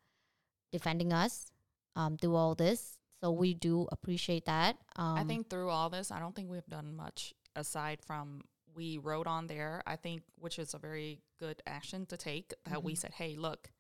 defending 0.73 1.13
us 1.13 1.51
um, 1.97 2.17
through 2.17 2.37
all 2.37 2.55
this. 2.55 2.99
So 3.23 3.31
we 3.33 3.55
do 3.55 3.89
appreciate 3.91 4.45
that. 4.47 4.77
Um, 4.97 5.19
I 5.19 5.25
think 5.25 5.51
through 5.51 5.71
all 5.71 5.91
this, 5.91 6.11
I 6.11 6.21
don't 6.21 6.35
think 6.35 6.51
we've 6.51 6.67
done 6.67 6.95
much 6.95 7.35
aside 7.57 7.99
from 8.07 8.43
we 8.75 8.99
wrote 8.99 9.27
on 9.27 9.47
there, 9.47 9.83
I 9.87 9.97
think, 9.97 10.23
which 10.37 10.59
is 10.59 10.75
a 10.75 10.79
very 10.79 11.23
good 11.39 11.63
action 11.67 12.07
to 12.07 12.17
take, 12.17 12.55
that 12.65 12.83
we 12.83 12.93
Mhm. 12.95 12.99
said, 12.99 13.13
hey, 13.15 13.37
look, 13.37 13.71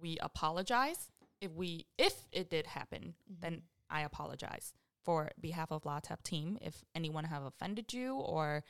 we 0.00 0.18
apologize. 0.18 1.10
If 1.40 1.52
we 1.52 1.86
if 1.98 2.26
it 2.32 2.50
did 2.50 2.66
happen, 2.66 3.14
then 3.26 3.62
I 3.90 4.02
apologize 4.02 4.72
for 5.04 5.30
behalf 5.40 5.70
of 5.70 5.84
LaTep 5.84 6.22
team. 6.22 6.58
If 6.60 6.84
anyone 6.94 7.24
have 7.24 7.42
offended 7.44 7.92
you 7.92 8.16
or 8.16 8.64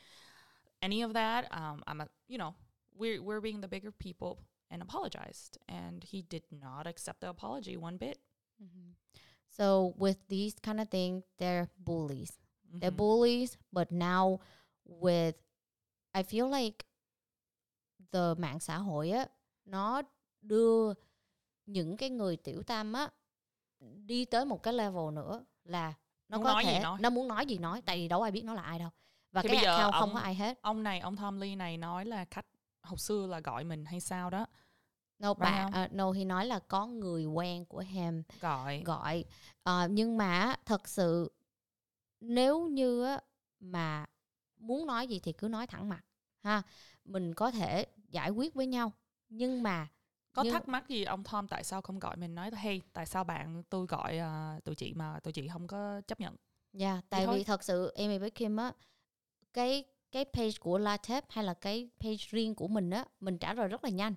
any 0.83 1.03
of 1.03 1.13
that, 1.15 1.49
um, 1.53 1.83
I'm 1.87 2.01
a 2.01 2.09
you 2.29 2.39
know, 2.39 2.55
we're 2.95 3.23
we're 3.23 3.41
being 3.41 3.61
the 3.61 3.69
bigger 3.69 3.91
people 3.93 4.41
and 4.71 4.83
apologized. 4.83 5.59
And 5.69 6.05
he 6.05 6.23
did 6.23 6.45
not 6.51 6.87
accept 6.87 7.21
the 7.21 7.31
apology 7.31 7.77
one 7.77 7.97
bit. 7.97 8.21
Mhm. 8.63 8.95
So 9.49 9.95
with 9.97 10.19
these 10.29 10.55
kind 10.61 10.81
of 10.81 10.89
things, 10.91 11.25
they're 11.39 11.71
bullies. 11.79 12.39
They're 12.71 12.91
Mhm. 12.91 12.97
bullies, 12.97 13.57
but 13.73 13.91
now 13.91 14.41
with 14.85 15.37
I 16.13 16.23
feel 16.23 16.51
like 16.63 16.85
the 18.13 18.35
mạng 18.39 18.61
xã 18.61 18.77
hội 18.79 19.11
á 19.11 19.27
nó 19.65 20.03
đưa 20.43 20.93
những 21.67 21.97
cái 21.97 22.11
người 22.11 22.37
tiểu 22.37 22.63
tam 22.63 22.93
á 22.93 23.09
đi 23.81 24.25
tới 24.25 24.45
một 24.45 24.63
cái 24.63 24.75
level 24.75 25.13
nữa 25.15 25.45
là 25.65 25.95
nó 26.29 26.39
Muốn 26.39 26.45
có 26.45 26.53
nói 26.53 26.65
gì 26.65 26.71
thể 26.71 26.81
nói. 26.81 26.99
nó 27.01 27.11
muốn 27.11 27.29
nói 27.29 27.47
gì 27.47 27.59
nói 27.59 27.83
tại 27.87 27.97
vì 27.97 28.09
đâu 28.09 28.23
ai 28.23 28.31
biết 28.31 28.45
nó 28.45 28.55
là 28.55 28.63
ai 28.63 28.79
đâu. 28.79 28.91
Và 29.33 29.43
Thì 29.43 29.49
cái 29.49 29.57
bây 29.57 29.65
giờ 29.65 29.77
account 29.77 29.93
không 29.93 30.01
ông- 30.01 30.15
có 30.15 30.21
ai 30.21 30.35
hết. 30.35 30.59
ông 30.63 30.83
này 30.83 31.01
ông 31.01 31.17
Tom 31.17 31.41
Lee 31.41 31.57
này 31.57 31.77
nói 31.77 32.05
là 32.05 32.25
khách 32.31 32.47
hồi 32.83 32.99
xưa 32.99 33.27
là 33.27 33.41
gọi 33.41 33.65
mình 33.65 33.85
hay 33.85 34.01
sao 34.01 34.31
đó. 34.31 34.47
No 35.19 35.29
Right 35.35 35.39
bạn 35.41 35.71
now. 35.73 35.85
uh, 35.87 35.93
no 35.93 36.13
thì 36.13 36.25
nói 36.25 36.47
là 36.47 36.59
có 36.59 36.87
người 36.87 37.25
quen 37.27 37.65
của 37.65 37.79
hem 37.81 38.23
gọi. 38.41 38.83
gọi. 38.87 39.25
Ờ, 39.63 39.89
nhưng 39.91 40.19
mà 40.19 40.57
thật 40.65 40.89
sự 40.89 41.33
nếu 42.21 42.67
như 42.67 43.17
mà 43.61 44.07
muốn 44.59 44.87
nói 44.87 45.07
gì 45.07 45.21
thì 45.21 45.33
cứ 45.33 45.49
nói 45.49 45.67
thẳng 45.67 45.89
mặt 45.89 46.05
ha. 46.43 46.63
Mình 47.05 47.35
có 47.35 47.51
thể 47.51 47.87
giải 48.09 48.31
quyết 48.31 48.55
với 48.55 48.67
nhau 48.67 48.93
nhưng 49.29 49.63
mà 49.63 49.89
có 50.33 50.43
nhưng- 50.43 50.53
thắc 50.53 50.69
mắc 50.69 50.89
gì 50.89 51.05
ông 51.05 51.25
Tom 51.25 51.49
tại 51.49 51.65
sao 51.65 51.83
không 51.83 51.99
gọi 51.99 52.17
mình? 52.17 52.35
Nói 52.35 52.51
hey 52.57 52.81
tại 52.93 53.07
sao 53.07 53.25
bạn 53.25 53.63
tôi 53.71 53.87
gọi 53.87 54.19
à, 54.19 54.61
tụi 54.65 54.75
chị 54.75 54.93
mà 54.95 55.21
tụi 55.23 55.33
chị 55.33 55.49
không 55.49 55.67
có 55.67 56.01
chấp 56.07 56.21
nhận? 56.21 56.37
Dạ 56.73 57.01
tại 57.09 57.27
thôi. 57.27 57.39
vì 57.39 57.45
thật 57.45 57.65
sự 57.65 57.89
Amy 57.89 58.19
với 58.19 58.31
Kim 58.31 58.57
á 58.57 58.73
cái 59.53 59.85
cái 60.13 60.25
page 60.33 60.53
của 60.61 60.79
LaTeP 60.79 61.25
hay 61.31 61.45
là 61.45 61.55
cái 61.55 61.91
page 62.01 62.17
riêng 62.29 62.55
của 62.55 62.69
mình 62.69 62.91
á 62.91 63.05
mình 63.21 63.39
trả 63.39 63.55
lời 63.55 63.69
rất 63.69 63.85
là 63.85 63.91
nhanh. 63.91 64.15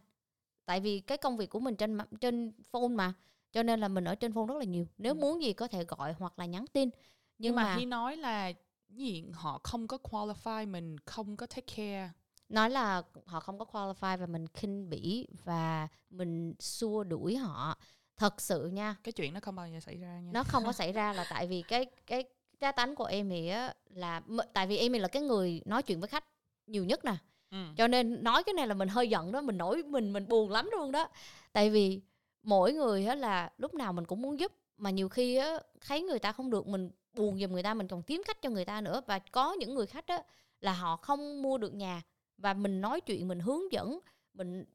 Tại 0.66 0.80
vì 0.80 1.00
cái 1.00 1.18
công 1.18 1.38
việc 1.38 1.50
của 1.50 1.60
mình 1.60 1.76
trên 1.76 1.98
trên 2.22 2.52
phone 2.72 2.88
mà 2.88 3.14
cho 3.52 3.64
nên 3.64 3.80
là 3.80 3.88
mình 3.88 4.04
ở 4.06 4.16
trên 4.16 4.34
phone 4.34 4.46
rất 4.48 4.58
là 4.58 4.64
nhiều. 4.66 4.88
Nếu 4.98 5.14
Ừ. 5.14 5.20
muốn 5.20 5.42
gì 5.42 5.54
có 5.54 5.68
thể 5.68 5.84
gọi 5.84 6.14
hoặc 6.20 6.40
là 6.40 6.46
nhắn 6.46 6.66
tin. 6.74 6.90
Nhưng, 6.90 7.00
nhưng, 7.38 7.56
mà, 7.56 7.64
mà 7.64 7.76
khi 7.80 7.86
nói 7.86 8.18
là 8.18 8.52
gì 8.96 9.24
họ 9.34 9.60
không 9.64 9.88
có 9.88 9.98
qualify 10.04 10.68
mình 10.68 10.98
không 11.06 11.38
có 11.38 11.46
take 11.46 11.76
care. 11.76 12.12
Nói 12.50 12.70
là 12.70 13.04
họ 13.26 13.40
không 13.40 13.60
có 13.60 13.66
qualify 13.72 14.18
và 14.18 14.26
mình 14.26 14.48
khinh 14.48 14.90
bỉ 14.90 15.28
và 15.44 15.88
mình 16.10 16.54
xua 16.60 17.04
đuổi 17.04 17.36
họ. 17.36 17.78
Thật 18.18 18.42
sự 18.42 18.68
nha. 18.68 18.96
Cái 19.04 19.12
chuyện 19.12 19.34
nó 19.34 19.40
không 19.40 19.56
bao 19.56 19.68
giờ 19.68 19.80
xảy 19.80 19.98
ra 19.98 20.20
nha. 20.20 20.32
Nó 20.34 20.44
không 20.44 20.66
có 20.66 20.72
xảy 20.72 20.92
ra 20.92 21.14
là 21.14 21.26
tại 21.30 21.48
vì 21.48 21.62
cái 21.62 21.86
cái 22.08 22.24
cá 22.60 22.72
tánh 22.72 22.96
của 22.96 23.04
Amy 23.04 23.48
á 23.48 23.74
là 23.90 24.22
tại 24.54 24.68
vì 24.68 24.78
Amy 24.78 25.00
là 25.00 25.08
cái 25.08 25.22
người 25.22 25.62
nói 25.66 25.84
chuyện 25.84 26.00
với 26.00 26.08
khách 26.08 26.26
nhiều 26.68 26.86
nhất 26.86 27.06
nè. 27.06 27.16
Ừ. 27.52 27.58
cho 27.78 27.88
nên 27.88 28.24
nói 28.24 28.44
cái 28.44 28.54
này 28.54 28.68
là 28.68 28.74
mình 28.74 28.88
hơi 28.88 29.10
giận 29.10 29.32
đó 29.32 29.42
mình 29.42 29.58
nổi 29.58 29.84
mình 29.84 30.14
mình 30.14 30.28
buồn 30.28 30.52
lắm 30.52 30.70
luôn 30.72 30.92
đó. 30.92 31.08
Tại 31.54 31.70
vì 31.70 32.02
mỗi 32.44 32.74
người 32.74 33.06
á 33.06 33.16
là 33.16 33.52
lúc 33.58 33.74
nào 33.74 33.94
mình 33.94 34.06
cũng 34.06 34.22
muốn 34.22 34.40
giúp 34.40 34.52
mà 34.78 34.90
nhiều 34.90 35.10
khi 35.10 35.36
á 35.36 35.58
thấy 35.82 36.02
người 36.02 36.20
ta 36.20 36.32
không 36.32 36.50
được 36.50 36.68
mình 36.68 36.92
buồn 37.14 37.40
giùm 37.40 37.52
người 37.52 37.64
ta 37.64 37.74
mình 37.74 37.88
còn 37.88 38.04
kiếm 38.04 38.22
khách 38.28 38.42
cho 38.42 38.50
người 38.50 38.66
ta 38.66 38.82
nữa 38.82 39.02
và 39.08 39.20
có 39.20 39.54
những 39.54 39.74
người 39.74 39.86
khách 39.86 40.08
á 40.08 40.24
là 40.62 40.74
họ 40.74 40.96
không 40.96 41.42
mua 41.42 41.58
được 41.58 41.74
nhà 41.74 42.02
và 42.38 42.54
mình 42.54 42.82
nói 42.82 43.02
chuyện 43.02 43.28
mình 43.28 43.40
hướng 43.40 43.72
dẫn 43.72 44.00
mình 44.34 44.66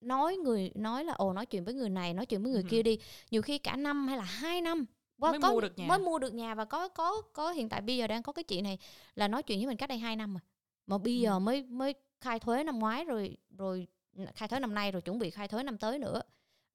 nói 0.00 0.36
người 0.36 0.72
nói 0.74 1.04
là 1.04 1.12
ồ 1.12 1.32
nói 1.32 1.46
chuyện 1.46 1.64
với 1.64 1.74
người 1.74 1.88
này 1.90 2.14
nói 2.14 2.26
chuyện 2.26 2.42
với 2.42 2.52
người 2.52 2.62
Ừ. 2.62 2.68
kia 2.70 2.82
đi 2.82 2.98
nhiều 3.30 3.42
khi 3.42 3.58
cả 3.58 3.76
năm 3.76 4.08
hay 4.08 4.16
là 4.16 4.24
hai 4.24 4.60
năm 4.60 4.84
qua 5.18 5.30
Mới 5.32 5.40
có, 5.40 5.52
mua 5.52 5.60
được 5.60 5.78
nhà. 5.78 5.86
mới 5.88 5.98
mua 5.98 6.18
được 6.18 6.34
nhà 6.34 6.54
và 6.54 6.64
có 6.64 6.88
có 6.88 7.22
có 7.32 7.50
hiện 7.52 7.68
tại 7.68 7.80
bây 7.80 7.96
giờ 7.96 8.06
đang 8.06 8.22
có 8.22 8.32
cái 8.32 8.42
chị 8.44 8.60
này 8.60 8.78
là 9.14 9.28
nói 9.28 9.42
chuyện 9.42 9.58
với 9.58 9.66
mình 9.66 9.76
cách 9.76 9.88
đây 9.88 9.98
hai 9.98 10.16
năm 10.16 10.32
rồi 10.34 10.40
mà 10.86 10.98
bây 10.98 11.16
Ừ. 11.16 11.20
giờ 11.22 11.38
mới 11.38 11.62
mới 11.62 11.94
khai 12.20 12.38
thuế 12.38 12.64
năm 12.64 12.78
ngoái 12.78 13.04
rồi 13.04 13.36
rồi 13.58 13.86
khai 14.34 14.48
thuế 14.48 14.60
năm 14.60 14.74
nay 14.74 14.92
rồi 14.92 15.02
chuẩn 15.02 15.18
bị 15.18 15.30
khai 15.30 15.48
thuế 15.48 15.62
năm 15.62 15.78
tới 15.78 15.98
nữa 15.98 16.20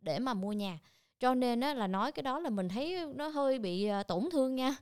để 0.01 0.19
mà 0.19 0.33
mua 0.33 0.51
nhà 0.53 0.79
cho 1.19 1.33
nên 1.33 1.59
á 1.59 1.73
là 1.73 1.87
nói 1.87 2.11
cái 2.11 2.23
đó 2.23 2.39
là 2.39 2.49
mình 2.49 2.69
thấy 2.69 3.05
nó 3.15 3.27
hơi 3.27 3.59
bị 3.59 3.85
à, 3.85 4.03
tổn 4.03 4.29
thương 4.31 4.55
nha. 4.55 4.75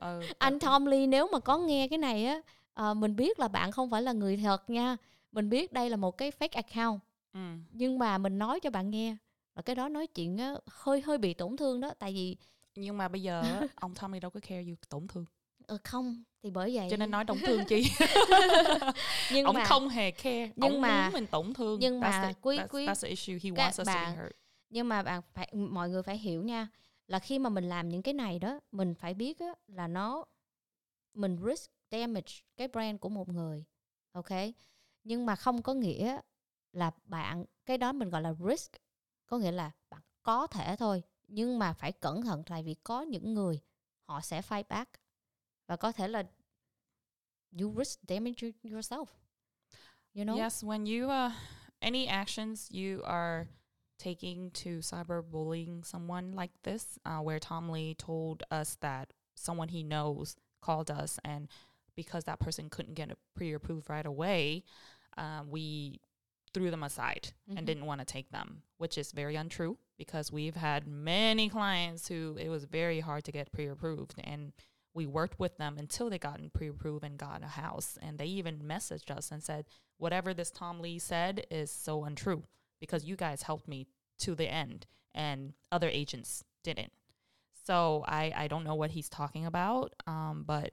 Ừ, 0.00 0.20
anh 0.38 0.58
Tom 0.58 0.86
Lee 0.86 1.06
nếu 1.06 1.28
mà 1.32 1.38
có 1.38 1.58
nghe 1.58 1.88
cái 1.88 1.98
này 1.98 2.26
á 2.26 2.40
à, 2.74 2.94
mình 2.94 3.16
biết 3.16 3.38
là 3.38 3.48
bạn 3.48 3.72
không 3.72 3.90
phải 3.90 4.02
là 4.02 4.12
người 4.12 4.36
thật 4.36 4.70
nha. 4.70 4.96
Mình 5.32 5.48
biết 5.50 5.72
đây 5.72 5.90
là 5.90 5.96
một 5.96 6.10
cái 6.18 6.32
fake 6.38 6.48
account. 6.62 7.00
Ừ. 7.32 7.40
nhưng 7.72 7.98
mà 7.98 8.18
mình 8.18 8.38
nói 8.38 8.60
cho 8.60 8.70
bạn 8.70 8.90
nghe 8.90 9.16
là 9.56 9.62
cái 9.62 9.76
đó 9.76 9.88
nói 9.88 10.06
chuyện 10.06 10.38
á 10.38 10.54
hơi 10.66 11.00
hơi 11.00 11.18
bị 11.18 11.34
tổn 11.34 11.56
thương 11.56 11.80
đó. 11.80 11.90
Tại 11.98 12.12
vì 12.12 12.36
nhưng 12.74 12.98
mà 12.98 13.08
bây 13.08 13.22
giờ 13.22 13.40
á, 13.42 13.60
ông 13.74 13.94
Tommy 13.94 14.20
đâu 14.20 14.30
có 14.30 14.40
care 14.40 14.62
you 14.68 14.74
tổn 14.88 15.08
thương. 15.08 15.24
Ờ, 15.66 15.78
không 15.84 16.22
thì 16.42 16.50
bởi 16.50 16.74
vậy 16.76 16.88
cho 16.90 16.96
nên 16.96 17.10
nói 17.10 17.24
tổn 17.24 17.38
thương 17.46 17.64
chi? 17.68 17.84
Nhưng 19.32 19.44
ông 19.44 19.54
mà 19.54 19.64
không 19.64 19.88
hề 19.88 20.10
care 20.10 20.50
nhưng 20.56 20.72
ông 20.72 20.80
mà- 20.80 21.04
muốn 21.04 21.12
mình 21.12 21.26
tổn 21.26 21.54
thương. 21.54 21.80
nhưng 21.80 22.00
that's 22.00 22.00
mà 22.00 22.22
the, 22.26 22.32
quý- 22.42 22.56
that's, 22.58 22.66
quý- 22.68 22.86
that's 22.86 23.02
the 23.02 23.08
issue 23.08 23.34
he 23.42 23.50
các 23.56 23.64
wants 23.64 23.68
us 23.70 23.76
to 23.78 23.84
bạn- 23.86 24.16
be 24.16 24.22
hurt 24.22 24.32
nhưng 24.68 24.88
mà 24.88 25.02
bạn 25.02 25.22
phải 25.34 25.52
mọi 25.54 25.90
người 25.90 26.02
phải 26.02 26.18
hiểu 26.18 26.42
nha 26.42 26.68
là 27.06 27.18
khi 27.18 27.38
mà 27.38 27.50
mình 27.50 27.68
làm 27.68 27.88
những 27.88 28.02
cái 28.02 28.14
này 28.14 28.38
đó 28.38 28.60
mình 28.72 28.94
phải 28.94 29.14
biết 29.14 29.38
á, 29.38 29.54
là 29.66 29.88
nó 29.88 30.24
mình 31.14 31.36
risk 31.46 31.70
damage 31.90 32.32
cái 32.56 32.68
brand 32.68 33.00
của 33.00 33.08
một 33.08 33.28
người 33.28 33.64
ok? 34.12 34.30
Nhưng 35.04 35.26
mà 35.26 35.36
không 35.36 35.62
có 35.62 35.74
nghĩa 35.74 36.20
là 36.72 36.90
bạn 37.04 37.44
cái 37.66 37.78
đó 37.78 37.92
mình 37.92 38.10
gọi 38.10 38.22
là 38.22 38.34
risk 38.48 38.72
có 39.26 39.38
nghĩa 39.38 39.52
là 39.52 39.70
bạn 39.90 40.02
có 40.22 40.46
thể 40.46 40.76
thôi 40.76 41.02
nhưng 41.28 41.58
mà 41.58 41.72
phải 41.72 41.92
cẩn 41.92 42.22
thận 42.22 42.42
tại 42.46 42.62
vì 42.62 42.74
có 42.74 43.02
những 43.02 43.34
người 43.34 43.60
họ 44.02 44.20
sẽ 44.20 44.40
fight 44.40 44.64
back. 44.68 44.90
Và 45.66 45.76
có 45.76 45.92
thể 45.92 46.08
là 46.08 46.22
you 47.60 47.74
risk 47.78 48.00
damage 48.08 48.52
yourself 48.62 49.06
you 50.14 50.24
know? 50.24 50.42
Yes, 50.42 50.64
when 50.64 50.86
you 50.86 51.26
uh, 51.26 51.32
any 51.78 52.06
actions 52.06 52.72
you 52.72 53.02
are 53.02 53.46
taking 53.98 54.50
to 54.52 54.78
cyberbullying 54.78 55.84
someone 55.84 56.32
like 56.32 56.52
this, 56.62 56.98
uh, 57.04 57.18
where 57.18 57.38
Tom 57.38 57.68
Lee 57.70 57.94
told 57.94 58.42
us 58.50 58.76
that 58.80 59.12
someone 59.34 59.68
he 59.68 59.82
knows 59.82 60.36
called 60.60 60.90
us, 60.90 61.18
and 61.24 61.48
because 61.94 62.24
that 62.24 62.40
person 62.40 62.68
couldn't 62.68 62.94
get 62.94 63.10
it 63.10 63.18
pre-approved 63.34 63.88
right 63.88 64.06
away, 64.06 64.64
um, 65.16 65.50
we 65.50 66.00
threw 66.52 66.70
them 66.70 66.82
aside 66.82 67.32
Mhm. 67.48 67.58
and 67.58 67.66
didn't 67.66 67.86
want 67.86 68.00
to 68.00 68.04
take 68.04 68.30
them, 68.30 68.62
which 68.78 68.96
is 68.98 69.12
very 69.12 69.36
untrue 69.36 69.78
because 69.98 70.30
we've 70.32 70.56
had 70.56 70.86
many 70.86 71.48
clients 71.48 72.08
who 72.08 72.36
it 72.38 72.48
was 72.48 72.64
very 72.64 73.00
hard 73.00 73.24
to 73.24 73.32
get 73.32 73.52
pre-approved 73.52 74.14
and 74.24 74.52
we 74.94 75.06
worked 75.06 75.38
with 75.38 75.58
them 75.58 75.76
until 75.76 76.08
they 76.08 76.18
got 76.18 76.40
pre-approved 76.54 77.04
and 77.04 77.18
got 77.18 77.42
a 77.42 77.48
house 77.48 77.98
and 78.00 78.18
they 78.18 78.26
even 78.26 78.58
messaged 78.60 79.10
us 79.10 79.30
and 79.30 79.42
said 79.44 79.66
whatever 79.98 80.32
this 80.32 80.50
tom 80.50 80.80
lee 80.80 80.98
said 80.98 81.46
is 81.50 81.70
so 81.70 82.04
untrue 82.04 82.44
because 82.80 83.04
you 83.04 83.16
guys 83.16 83.42
helped 83.42 83.68
me 83.68 83.86
to 84.18 84.34
the 84.34 84.50
end, 84.50 84.86
and 85.14 85.54
other 85.70 85.88
agents 85.88 86.44
didn't. 86.62 86.92
So 87.64 88.04
I 88.06 88.32
I 88.34 88.48
don't 88.48 88.64
know 88.64 88.74
what 88.74 88.90
he's 88.90 89.08
talking 89.08 89.46
about. 89.46 89.94
Um, 90.06 90.44
but 90.46 90.72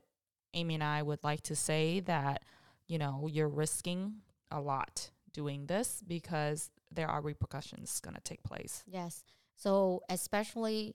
Amy 0.54 0.74
and 0.74 0.84
I 0.84 1.02
would 1.02 1.22
like 1.24 1.42
to 1.42 1.56
say 1.56 2.00
that 2.00 2.42
you 2.86 2.98
know 2.98 3.28
you're 3.30 3.48
risking 3.48 4.16
a 4.50 4.60
lot 4.60 5.10
doing 5.32 5.66
this 5.66 6.02
because 6.06 6.70
there 6.92 7.08
are 7.08 7.20
repercussions 7.20 8.00
going 8.00 8.14
to 8.14 8.20
take 8.20 8.42
place. 8.44 8.84
Yes. 8.86 9.24
So 9.56 10.02
especially 10.08 10.94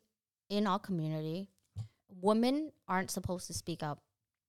in 0.50 0.66
our 0.66 0.80
community, 0.80 1.50
women 2.22 2.72
aren't 2.88 3.12
supposed 3.12 3.48
to 3.48 3.54
speak 3.54 3.84
up. 3.84 4.02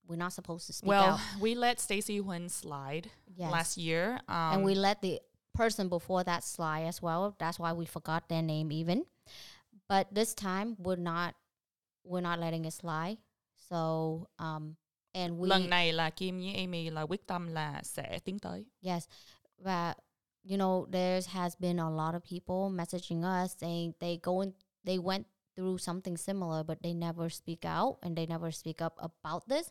We're 0.06 0.16
not 0.16 0.32
supposed 0.32 0.66
to 0.66 0.72
speak 0.72 0.88
well, 0.88 1.14
out. 1.14 1.20
we 1.40 1.54
let 1.54 1.78
Stacey 1.78 2.20
Huynh 2.20 2.50
slide 2.50 3.10
Yes. 3.36 3.52
last 3.52 3.76
year, 3.78 4.20
um, 4.28 4.54
and 4.54 4.64
we 4.64 4.74
let 4.74 5.02
the 5.02 5.20
person 5.60 5.88
before 5.88 6.24
that 6.24 6.42
slide 6.42 6.86
as 6.86 7.02
well. 7.02 7.36
That's 7.38 7.58
why 7.58 7.72
we 7.72 7.84
forgot 7.84 8.28
their 8.28 8.42
name 8.42 8.72
even. 8.72 9.04
But 9.88 10.08
this 10.10 10.34
time 10.34 10.76
we're 10.78 11.04
not 11.12 11.34
we're 12.04 12.22
not 12.22 12.38
letting 12.38 12.64
it 12.64 12.72
slide. 12.72 13.18
So 13.68 14.28
um 14.38 14.76
and 15.14 15.38
we 15.38 15.48
lần 15.48 15.70
này 15.70 15.92
là 15.92 16.10
Kim 16.10 16.38
với 16.38 16.54
Amy 16.54 16.90
là 16.90 17.02
quyết 17.02 17.26
tâm 17.26 17.46
là 17.46 17.82
sẽ 17.82 18.18
tiến 18.24 18.38
tới. 18.38 18.66
Yes. 18.80 19.08
Và 19.58 19.94
you 20.42 20.56
know, 20.56 20.86
there 20.90 21.20
has 21.28 21.54
been 21.58 21.78
a 21.78 21.90
lot 21.90 22.14
of 22.14 22.22
people 22.22 22.70
messaging 22.70 23.22
us 23.44 23.56
saying 23.58 23.92
they 24.00 24.18
going 24.22 24.52
they 24.84 24.98
went 24.98 25.24
through 25.56 25.78
something 25.78 26.16
similar 26.16 26.64
but 26.64 26.78
they 26.82 26.94
never 26.94 27.28
speak 27.28 27.64
out 27.64 27.98
and 28.02 28.16
they 28.16 28.26
never 28.26 28.50
speak 28.50 28.84
up 28.84 28.94
about 28.98 29.42
this. 29.48 29.70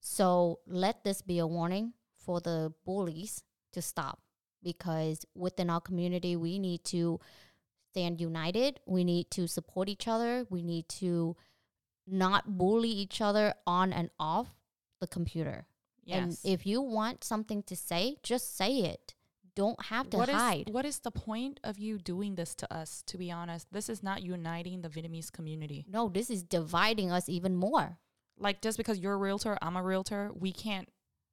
So 0.00 0.58
let 0.66 1.04
this 1.04 1.22
be 1.22 1.38
a 1.38 1.46
warning 1.46 1.92
for 2.26 2.40
the 2.40 2.72
bullies 2.84 3.42
to 3.72 3.80
stop 3.80 4.18
because 4.62 5.24
within 5.34 5.70
our 5.70 5.80
community 5.80 6.36
we 6.36 6.58
need 6.58 6.84
to 6.84 7.20
stand 7.92 8.20
united. 8.20 8.78
We 8.86 9.02
need 9.04 9.30
to 9.32 9.48
support 9.48 9.88
each 9.88 10.06
other. 10.06 10.46
We 10.48 10.62
need 10.62 10.88
to 11.00 11.36
not 12.06 12.56
bully 12.58 12.88
each 12.88 13.20
other 13.20 13.54
on 13.66 13.92
and 13.92 14.10
off 14.18 14.48
the 15.00 15.06
computer. 15.06 15.66
And 16.08 16.30
Yes. 16.30 16.40
if 16.44 16.66
you 16.66 16.80
want 16.80 17.24
something 17.24 17.62
to 17.64 17.76
say, 17.76 18.16
just 18.22 18.56
say 18.56 18.78
it. 18.78 19.14
Don't 19.56 19.86
have 19.86 20.08
to 20.10 20.16
What 20.16 20.28
is 20.28 20.34
hide. 20.34 20.70
what 20.70 20.84
is 20.84 21.00
the 21.00 21.10
point 21.10 21.58
of 21.64 21.78
you 21.78 21.98
doing 21.98 22.36
this 22.36 22.54
to 22.56 22.72
us? 22.72 23.02
To 23.06 23.18
be 23.18 23.30
honest, 23.30 23.66
this 23.72 23.88
is 23.88 24.02
not 24.02 24.22
uniting 24.22 24.80
the 24.82 24.88
Vietnamese 24.88 25.30
community. 25.32 25.84
no, 25.88 26.08
this 26.08 26.30
is 26.30 26.42
dividing 26.44 27.10
us 27.10 27.28
even 27.28 27.56
more. 27.56 27.98
Like 28.38 28.62
just 28.62 28.78
because 28.78 28.98
you're 29.00 29.14
a 29.14 29.18
realtor, 29.18 29.58
I'm 29.60 29.76
a 29.76 29.82
realtor, 29.82 30.30
we 30.32 30.52
can't 30.52 30.88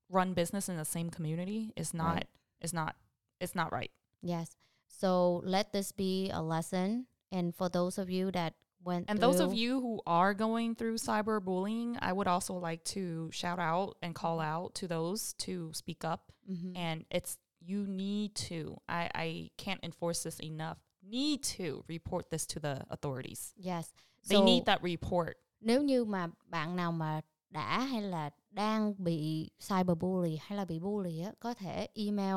run 0.09 0.33
business 0.33 0.67
in 0.67 0.77
the 0.77 0.85
same 0.85 1.09
community. 1.11 1.71
It's 1.77 1.93
not. 1.93 2.15
Right. 2.15 2.27
It's 2.59 2.73
not. 2.73 2.95
It's 3.39 3.55
not 3.55 3.71
right. 3.71 3.91
Yes. 4.21 4.55
So 4.87 5.41
let 5.45 5.71
this 5.73 5.91
be 5.91 6.29
a 6.33 6.41
lesson. 6.41 7.05
And 7.31 7.53
for 7.55 7.69
those 7.69 7.97
of 7.97 8.09
you 8.09 8.31
that 8.31 8.53
went 8.83 9.09
And 9.09 9.19
those 9.19 9.39
of 9.39 9.53
you 9.53 9.81
who 9.81 10.01
are 10.07 10.33
going 10.33 10.75
through 10.75 10.97
cyberbullying, 10.97 11.97
I 12.01 12.13
would 12.13 12.27
also 12.27 12.53
like 12.55 12.83
to 12.95 13.29
shout 13.31 13.59
out 13.59 13.97
and 14.01 14.15
call 14.15 14.39
out 14.39 14.73
to 14.75 14.87
those 14.87 15.33
to 15.45 15.71
speak 15.73 16.03
up. 16.03 16.31
Mhm. 16.49 16.75
And 16.77 17.05
it's 17.09 17.37
you 17.59 17.85
need 17.85 18.33
to. 18.49 18.77
I 18.87 19.09
I 19.13 19.49
can't 19.57 19.79
enforce 19.83 20.23
this 20.23 20.39
enough. 20.39 20.77
Need 21.03 21.43
to 21.57 21.83
report 21.87 22.29
this 22.29 22.45
to 22.47 22.59
the 22.59 22.85
authorities. 22.89 23.53
yes. 23.57 23.93
They 24.27 24.35
So 24.35 24.43
need 24.43 24.65
that 24.65 24.81
report. 24.83 25.37
nếu 25.61 25.81
như 25.83 26.05
mà 26.05 26.27
bạn 26.49 26.75
nào 26.75 26.91
mà 26.91 27.21
đã 27.49 27.79
hay 27.79 28.01
là 28.01 28.29
đang 28.51 28.93
bị 29.03 29.49
cyberbully 29.69 30.37
hay 30.41 30.57
là 30.57 30.65
bị 30.65 30.79
bully 30.79 31.19
á 31.21 31.31
có 31.39 31.53
thể 31.53 31.87
email 31.95 32.35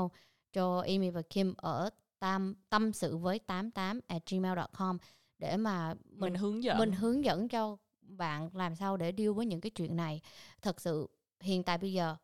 cho 0.52 0.80
Amy 0.80 1.10
và 1.10 1.22
Kim 1.22 1.54
ở 1.56 1.90
tam 2.18 2.54
tâm 2.68 2.92
sự 2.92 3.16
với 3.16 3.38
88 3.38 4.00
at 4.06 4.22
gmail.com 4.30 4.98
để 5.38 5.56
mà 5.56 5.94
Mình, 5.94 6.20
mình 6.20 6.34
hướng 6.34 6.62
dẫn. 6.62 6.78
mình 6.78 6.92
hướng 6.92 7.24
dẫn 7.24 7.48
cho 7.48 7.76
bạn 8.00 8.50
làm 8.54 8.76
sao 8.76 8.96
để 8.96 9.12
deal 9.18 9.30
với 9.30 9.46
những 9.46 9.60
cái 9.60 9.70
chuyện 9.70 9.96
này. 9.96 10.20
Thật 10.62 10.80
sự 10.80 11.08
hiện 11.40 11.62
tại 11.62 11.78
bây 11.78 11.92
giờ 11.92 12.16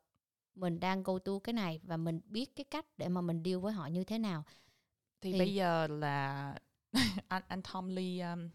mình 0.54 0.80
đang 0.80 1.02
go 1.02 1.18
through 1.18 1.42
cái 1.44 1.52
này 1.52 1.80
và 1.82 1.96
mình 1.96 2.20
biết 2.24 2.56
cái 2.56 2.64
cách 2.64 2.86
để 2.96 3.08
mà 3.08 3.20
mình 3.20 3.42
deal 3.44 3.56
với 3.58 3.72
họ 3.72 3.86
như 3.86 4.04
thế 4.04 4.18
nào. 4.18 4.42
Thì, 5.20 5.32
thì- 5.32 5.38
bây 5.38 5.54
giờ 5.54 5.86
là 5.86 6.54
anh 7.28 7.42
anh 7.48 7.62
Tom 7.72 7.88
Lee 7.88 8.20
um, 8.30 8.48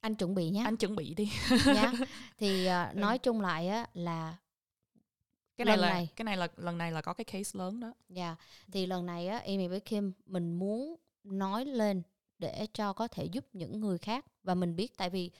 anh 0.00 0.14
chuẩn 0.14 0.34
bị 0.34 0.50
nhé 0.50 0.62
anh 0.64 0.76
chuẩn 0.76 0.96
bị 0.96 1.14
đi. 1.14 1.32
nhá. 1.66 1.92
Thì 2.38 2.66
à, 2.66 2.92
nói 2.94 3.18
chung 3.18 3.40
lại 3.40 3.68
á 3.68 3.86
là 3.94 4.36
Cái 5.56 5.64
này 5.64 5.76
Lần 5.76 5.86
là 5.88 5.94
này- 5.94 6.08
cái 6.16 6.24
này 6.24 6.36
là 6.36 6.48
lần 6.56 6.78
này 6.78 6.92
là 6.92 7.00
có 7.02 7.12
cái 7.14 7.24
case 7.24 7.58
lớn 7.58 7.80
đó. 7.80 7.92
dạ 8.08 8.36
thì 8.72 8.86
lần 8.86 9.06
này 9.06 9.28
á 9.28 9.38
Amy 9.38 9.68
với 9.68 9.80
Kim 9.80 10.12
mình 10.26 10.58
muốn 10.58 10.96
nói 11.24 11.64
lên 11.64 12.02
để 12.38 12.66
cho 12.72 12.92
có 12.92 13.08
thể 13.08 13.24
giúp 13.24 13.44
những 13.52 13.80
người 13.80 13.98
khác 13.98 14.24
và 14.42 14.54
mình 14.54 14.76
biết 14.76 14.96
tại 14.96 15.10
vì 15.10 15.30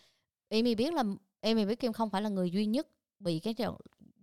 Amy 0.50 0.74
biết 0.74 0.92
là 0.94 1.03
Amy 1.40 1.64
với 1.64 1.77
Kim 1.77 1.92
không 1.92 2.11
phải 2.11 2.22
là 2.22 2.29
người 2.29 2.50
duy 2.50 2.66
nhất 2.66 2.87
bị 3.18 3.38
cái 3.40 3.55
chuyện- 3.55 3.74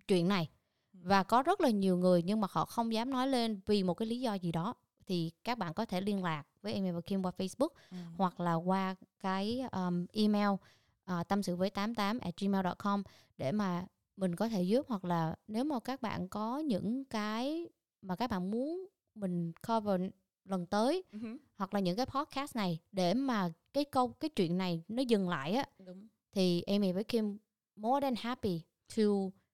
chuyện 0.08 0.27
này 0.27 0.49
và 0.93 1.23
có 1.23 1.43
rất 1.43 1.62
là 1.62 1.69
nhiều 1.69 1.97
người 1.97 2.23
nhưng 2.23 2.41
mà 2.41 2.47
họ 2.51 2.65
không 2.65 2.93
dám 2.93 3.10
nói 3.10 3.27
lên 3.27 3.60
vì 3.65 3.84
một 3.84 3.93
cái 3.93 4.08
lý 4.08 4.19
do 4.21 4.34
gì 4.34 4.51
đó 4.51 4.73
thì 5.06 5.32
các 5.43 5.58
bạn 5.58 5.73
có 5.73 5.86
thể 5.86 6.01
liên 6.01 6.23
lạc 6.23 6.43
với 6.62 6.73
Amy 6.73 6.91
và 6.91 7.01
Kim 7.01 7.23
qua 7.23 7.32
Facebook 7.38 7.69
Ừ. 7.91 7.97
hoặc 8.17 8.39
là 8.39 8.54
qua 8.54 8.95
cái 9.19 9.63
um, 9.71 10.06
email 10.13 10.49
uh, 10.49 11.27
tâm 11.27 11.43
sự 11.43 11.56
với 11.56 11.69
88 11.69 12.19
at 12.19 12.34
gmail.com 12.41 13.04
để 13.38 13.51
mà 13.51 13.86
mình 14.21 14.36
có 14.36 14.49
thể 14.49 14.63
giúp 14.63 14.86
hoặc 14.89 15.05
là 15.05 15.36
nếu 15.47 15.63
mà 15.63 15.79
các 15.79 16.01
bạn 16.01 16.27
có 16.27 16.60
những 16.60 17.05
cái 17.05 17.69
mà 18.01 18.15
các 18.15 18.29
bạn 18.29 18.51
muốn 18.51 18.88
mình 19.15 19.51
cover 19.67 20.01
lần 20.45 20.65
tới 20.65 21.03
hứ. 21.12 21.38
hoặc 21.55 21.73
là 21.73 21.79
những 21.79 21.97
cái 21.97 22.05
podcast 22.05 22.55
này 22.55 22.79
để 22.91 23.13
mà 23.13 23.49
cái 23.73 23.84
câu 23.86 24.07
cái 24.10 24.29
chuyện 24.29 24.57
này 24.57 24.84
nó 24.88 25.01
dừng 25.01 25.29
lại 25.29 25.53
á 25.53 25.65
Đúng. 25.79 26.07
thì 26.31 26.62
Amy 26.62 26.91
với 26.91 27.03
Kim 27.03 27.38
more 27.75 28.01
than 28.05 28.15
happy 28.17 28.62
to 28.97 29.03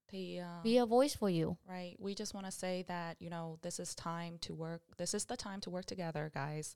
Thì 0.08 0.40
uh, 0.60 0.64
be 0.66 0.76
a 0.78 0.86
voice 0.86 1.16
for 1.20 1.44
you. 1.44 1.56
Right. 1.68 2.00
We 2.00 2.14
just 2.14 2.34
want 2.34 2.44
to 2.44 2.50
say 2.50 2.84
that, 2.84 3.18
you 3.22 3.30
know, 3.30 3.58
this 3.62 3.80
is 3.80 3.96
time 4.04 4.38
to 4.50 4.56
work. 4.56 4.80
This 4.98 5.16
is 5.16 5.26
the 5.28 5.36
time 5.36 5.60
to 5.62 5.72
work 5.72 5.86
together, 5.88 6.30
guys. 6.34 6.76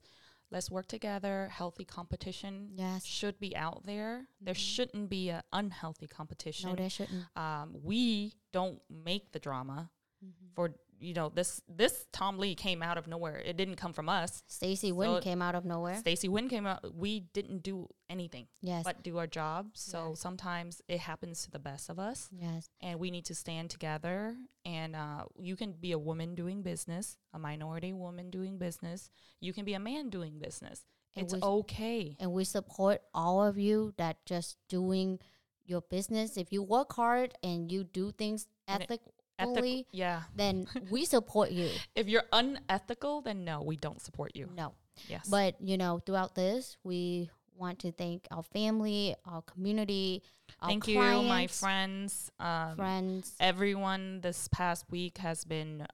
Let's 0.52 0.70
work 0.70 0.86
together. 0.86 1.48
Healthy 1.50 1.86
competition 1.86 2.72
Yes. 2.74 3.06
should 3.06 3.40
be 3.40 3.56
out 3.56 3.84
there. 3.84 4.28
There 4.38 4.52
Mhm. 4.54 4.58
shouldn't 4.58 5.08
be 5.08 5.30
an 5.30 5.42
unhealthy 5.52 6.06
competition. 6.06 6.68
No, 6.70 6.76
they 6.76 6.90
shouldn't. 6.90 7.24
um, 7.36 7.82
we 7.82 8.34
don't 8.52 8.82
make 8.90 9.32
the 9.32 9.38
drama 9.38 9.90
Mhm. 10.22 10.54
for, 10.54 10.74
you 11.02 11.14
know, 11.14 11.28
this 11.28 11.60
this 11.68 12.06
Tom 12.12 12.38
Lee 12.38 12.54
came 12.54 12.82
out 12.82 12.96
of 12.96 13.06
nowhere. 13.06 13.38
It 13.44 13.56
didn't 13.56 13.74
come 13.76 13.92
from 13.92 14.08
us. 14.08 14.42
Stacey 14.46 14.92
Huynh 14.92 15.20
came 15.22 15.42
out 15.42 15.54
of 15.54 15.64
nowhere. 15.64 15.96
Stacey 15.96 16.28
Huynh 16.28 16.48
came 16.48 16.66
out. 16.66 16.94
We 16.94 17.20
didn't 17.20 17.62
do 17.62 17.88
anything 18.08 18.46
Yes. 18.60 18.84
but 18.84 19.02
do 19.02 19.18
our 19.18 19.26
job. 19.26 19.70
So 19.74 20.10
Yes. 20.10 20.20
sometimes 20.20 20.82
it 20.88 21.00
happens 21.00 21.42
to 21.44 21.50
the 21.50 21.58
best 21.58 21.90
of 21.90 21.98
us 21.98 22.28
yes. 22.32 22.68
and 22.80 23.00
we 23.00 23.10
need 23.10 23.24
to 23.26 23.34
stand 23.34 23.70
together 23.70 24.36
and 24.64 24.94
uh, 24.94 25.24
you 25.40 25.56
can 25.56 25.72
be 25.72 25.92
a 25.92 25.98
woman 25.98 26.34
doing 26.34 26.62
business 26.62 27.16
a 27.32 27.38
minority 27.38 27.92
woman 27.92 28.30
doing 28.30 28.58
business 28.58 29.08
you 29.40 29.52
can 29.52 29.64
be 29.64 29.74
a 29.74 29.80
man 29.80 30.10
doing 30.10 30.38
business 30.38 30.84
And 31.16 31.24
it's 31.24 31.34
we- 31.34 31.40
okay 31.42 32.16
and 32.20 32.32
we 32.32 32.44
support 32.44 33.00
all 33.14 33.42
of 33.42 33.56
you 33.58 33.94
that 33.96 34.24
just 34.26 34.58
doing 34.68 35.18
your 35.64 35.80
business. 35.80 36.36
If 36.36 36.52
you 36.52 36.62
work 36.62 36.92
hard 36.92 37.34
and 37.42 37.70
you 37.72 37.84
do 37.84 38.10
things 38.12 38.46
it- 38.68 39.00
ethically, 39.42 39.86
yeah. 39.92 40.22
then 40.36 40.66
we 40.90 41.04
support 41.04 41.50
you. 41.50 41.68
if 41.94 42.08
you're 42.08 42.24
unethical 42.32 43.20
then 43.22 43.44
no 43.44 43.62
we 43.62 43.76
don't 43.76 44.00
support 44.00 44.32
you. 44.34 44.48
No, 44.56 44.74
yes. 45.08 45.28
But 45.28 45.60
you 45.60 45.76
know, 45.76 46.00
throughout 46.04 46.34
this, 46.34 46.76
we 46.84 47.30
want 47.56 47.78
to 47.80 47.92
thank 47.92 48.26
our 48.30 48.42
family, 48.42 49.14
our 49.24 49.42
community, 49.42 50.22
our 50.60 50.68
thank 50.68 50.88
you 50.88 50.98
my 50.98 51.46
friends 51.46 52.30
um, 52.40 52.76
friends. 52.76 53.34
everyone 53.40 54.20
this 54.20 54.48
past 54.48 54.84
week 54.90 55.18
has 55.18 55.44
been 55.44 55.86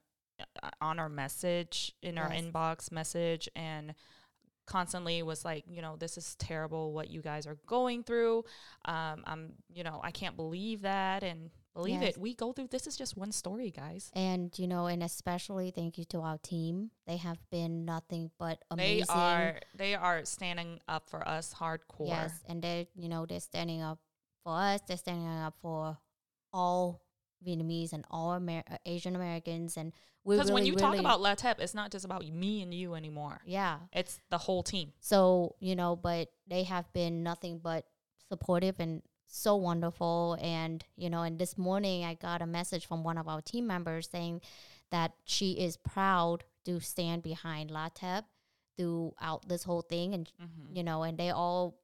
uh, 0.63 0.71
on 0.81 0.99
our 0.99 1.09
message 1.09 1.93
in 2.03 2.19
our 2.19 2.31
inbox 2.31 2.91
message 2.93 3.49
and 3.57 3.95
constantly 4.67 5.23
was 5.23 5.45
like 5.45 5.65
you 5.69 5.81
know 5.81 5.97
this 5.97 6.19
is 6.19 6.37
terrible 6.37 6.93
what 6.93 7.11
you 7.11 7.23
guys 7.23 7.47
are 7.47 7.57
going 7.67 8.03
through. 8.03 8.45
Um 8.85 9.23
i'm 9.25 9.53
you 9.73 9.83
know 9.83 10.01
i 10.03 10.11
can't 10.11 10.37
believe 10.37 10.83
that 10.83 11.23
and 11.23 11.51
believe 11.79 12.03
Yes. 12.03 12.15
it 12.17 12.21
we 12.27 12.35
go 12.35 12.53
through 12.53 12.69
this 12.75 12.87
is 12.91 12.97
just 13.03 13.17
one 13.25 13.33
story 13.43 13.71
guys 13.71 14.11
And 14.15 14.51
you 14.59 14.67
know, 14.73 14.87
and 14.93 15.01
especially 15.03 15.71
thank 15.71 15.93
you 15.99 16.05
to 16.15 16.19
our 16.29 16.39
team. 16.53 16.91
They 17.07 17.19
have 17.29 17.39
been 17.57 17.85
nothing 17.95 18.25
but 18.43 18.57
amazing. 18.71 19.07
they 19.09 19.23
are 19.23 19.61
they 19.83 19.95
are 19.95 20.19
standing 20.25 20.81
up 20.95 21.05
for 21.13 21.21
us 21.37 21.55
hardcore 21.61 22.09
Yes, 22.17 22.33
and 22.49 22.63
they, 22.63 22.89
you 23.03 23.09
know, 23.09 23.27
they're 23.27 23.41
standing 23.53 23.81
up 23.91 23.99
for 24.45 24.53
us. 24.71 24.81
They're 24.87 24.97
standing 25.07 25.29
up 25.47 25.55
for 25.63 25.99
all 26.53 27.01
Vietnamese 27.47 27.93
and 27.93 28.05
all 28.11 28.35
Amer- 28.35 28.65
uh, 28.71 28.77
Asian 28.85 29.15
Americans, 29.15 29.77
and 29.77 29.93
because 30.27 30.41
really, 30.51 30.53
when 30.55 30.67
you 30.67 30.75
talk 30.75 30.97
about 30.99 31.21
letep 31.21 31.57
it's 31.61 31.75
not 31.75 31.91
just 31.95 32.05
about 32.05 32.23
me 32.27 32.61
and 32.63 32.75
you 32.75 32.95
anymore 32.95 33.41
yeah. 33.47 33.79
it's 33.93 34.21
the 34.31 34.37
whole 34.47 34.63
team 34.63 34.93
So 35.01 35.55
you 35.61 35.75
know, 35.77 35.97
but 35.97 36.29
they 36.47 36.65
have 36.65 36.93
been 36.93 37.23
nothing 37.23 37.61
but 37.63 37.87
supportive 38.29 38.77
and 38.79 39.03
so 39.29 39.57
wonderful. 39.57 40.37
And 40.41 40.85
you 40.97 41.09
know, 41.11 41.23
and 41.23 41.39
this 41.39 41.57
morning 41.57 42.05
I 42.05 42.15
got 42.15 42.43
a 42.43 42.47
message 42.47 42.87
from 42.87 43.05
one 43.05 43.19
of 43.19 43.29
our 43.29 43.41
team 43.41 43.67
members 43.67 44.09
saying 44.11 44.41
that 44.91 45.13
she 45.25 45.53
is 45.53 45.77
proud 45.77 46.45
to 46.65 46.81
stand 46.81 47.23
behind 47.23 47.71
LATEP, 47.71 48.25
throughout 48.77 49.49
this 49.49 49.65
whole 49.65 49.83
thing 49.83 50.15
and 50.15 50.31
Mhm. 50.41 50.77
you 50.77 50.83
know 50.85 51.03
and 51.03 51.19
they 51.19 51.31
all 51.31 51.79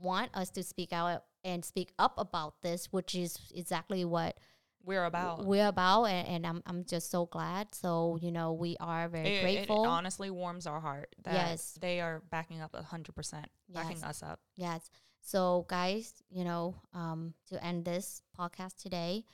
want 0.00 0.30
us 0.36 0.50
to 0.50 0.62
speak 0.62 0.92
out 0.92 1.24
and 1.44 1.64
speak 1.64 1.92
up 1.98 2.14
about 2.18 2.60
this 2.62 2.86
which 2.92 3.14
is 3.14 3.38
exactly 3.54 4.04
what 4.04 4.36
We're 4.82 5.04
about. 5.04 5.44
we're 5.44 5.68
about 5.68 6.04
and, 6.06 6.26
and 6.28 6.46
I'm, 6.46 6.62
I'm 6.66 6.84
just 6.84 7.10
so 7.10 7.26
glad 7.26 7.74
so 7.74 8.18
you 8.20 8.32
know 8.32 8.52
we 8.54 8.76
are 8.80 9.08
very 9.08 9.28
it, 9.28 9.32
it 9.38 9.42
grateful 9.42 9.86
honestly 9.86 10.30
warms 10.30 10.66
our 10.66 10.80
heart 10.80 11.14
that 11.22 11.34
Yes. 11.34 11.78
they 11.80 12.00
are 12.00 12.22
backing 12.30 12.60
up 12.60 12.72
100%, 12.72 13.44
backing 13.68 13.92
Yes. 13.98 14.02
us 14.04 14.22
up. 14.22 14.40
Yes. 14.56 14.90
So, 15.26 15.64
guys, 15.68 16.22
you 16.30 16.44
know, 16.44 16.74
um, 16.92 17.32
to 17.48 17.64
end 17.64 17.86
this 17.86 18.20
podcast 18.38 18.76
today, 18.76 19.24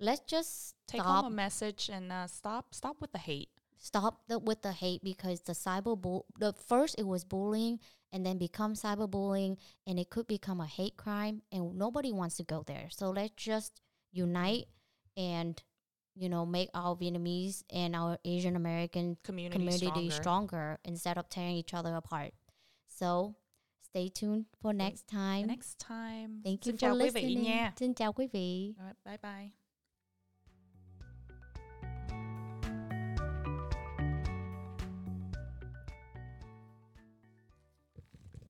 let's 0.00 0.20
just 0.22 0.74
Take 0.88 1.00
stop 1.00 1.22
home 1.22 1.32
a 1.32 1.36
message 1.36 1.88
and 1.92 2.10
uh, 2.10 2.26
stop 2.26 2.74
stop 2.74 3.00
with 3.00 3.12
the 3.12 3.18
hate. 3.18 3.48
stop 3.78 4.22
the, 4.26 4.40
with 4.40 4.62
the 4.62 4.72
hate 4.72 5.04
because 5.04 5.42
the 5.42 5.52
cyber 5.52 5.96
bull. 5.96 6.26
The 6.40 6.52
first 6.52 6.96
it 6.98 7.06
was 7.06 7.22
bullying, 7.22 7.78
and 8.12 8.26
then 8.26 8.36
become 8.36 8.74
cyberbullying, 8.74 9.58
and 9.86 9.96
it 10.00 10.10
could 10.10 10.26
become 10.26 10.60
a 10.60 10.66
hate 10.66 10.96
crime, 10.96 11.42
and 11.52 11.78
nobody 11.78 12.12
wants 12.12 12.36
to 12.38 12.42
go 12.42 12.64
there. 12.66 12.88
So 12.90 13.10
let's 13.10 13.34
just 13.36 13.80
unite 14.10 14.66
and 15.16 15.62
you 16.16 16.28
know 16.28 16.44
make 16.44 16.68
our 16.74 16.96
Vietnamese 16.96 17.62
and 17.70 17.94
our 17.94 18.18
Asian 18.24 18.56
American 18.56 19.18
Community, 19.22 19.56
community 19.56 20.10
stronger. 20.10 20.10
stronger 20.10 20.78
instead 20.84 21.16
of 21.16 21.28
tearing 21.28 21.54
each 21.54 21.74
other 21.74 21.94
apart. 21.94 22.34
So 22.88 23.36
stay 23.92 24.08
tuned 24.08 24.44
for 24.60 24.72
next 24.72 25.06
time. 25.06 25.46
Next 25.46 25.78
time. 25.88 26.40
Thank 26.44 26.66
you 26.66 26.72
Xin 26.72 26.76
for 26.76 26.78
chào 26.78 26.94
quý 26.94 27.10
vị 27.10 27.22
listening. 27.22 27.42
nha. 27.42 27.72
Xin 27.76 27.94
chào 27.94 28.12
quý 28.12 28.26
vị. 28.32 28.74
Right, 28.78 28.96
bye 29.04 29.18
bye. 29.22 29.61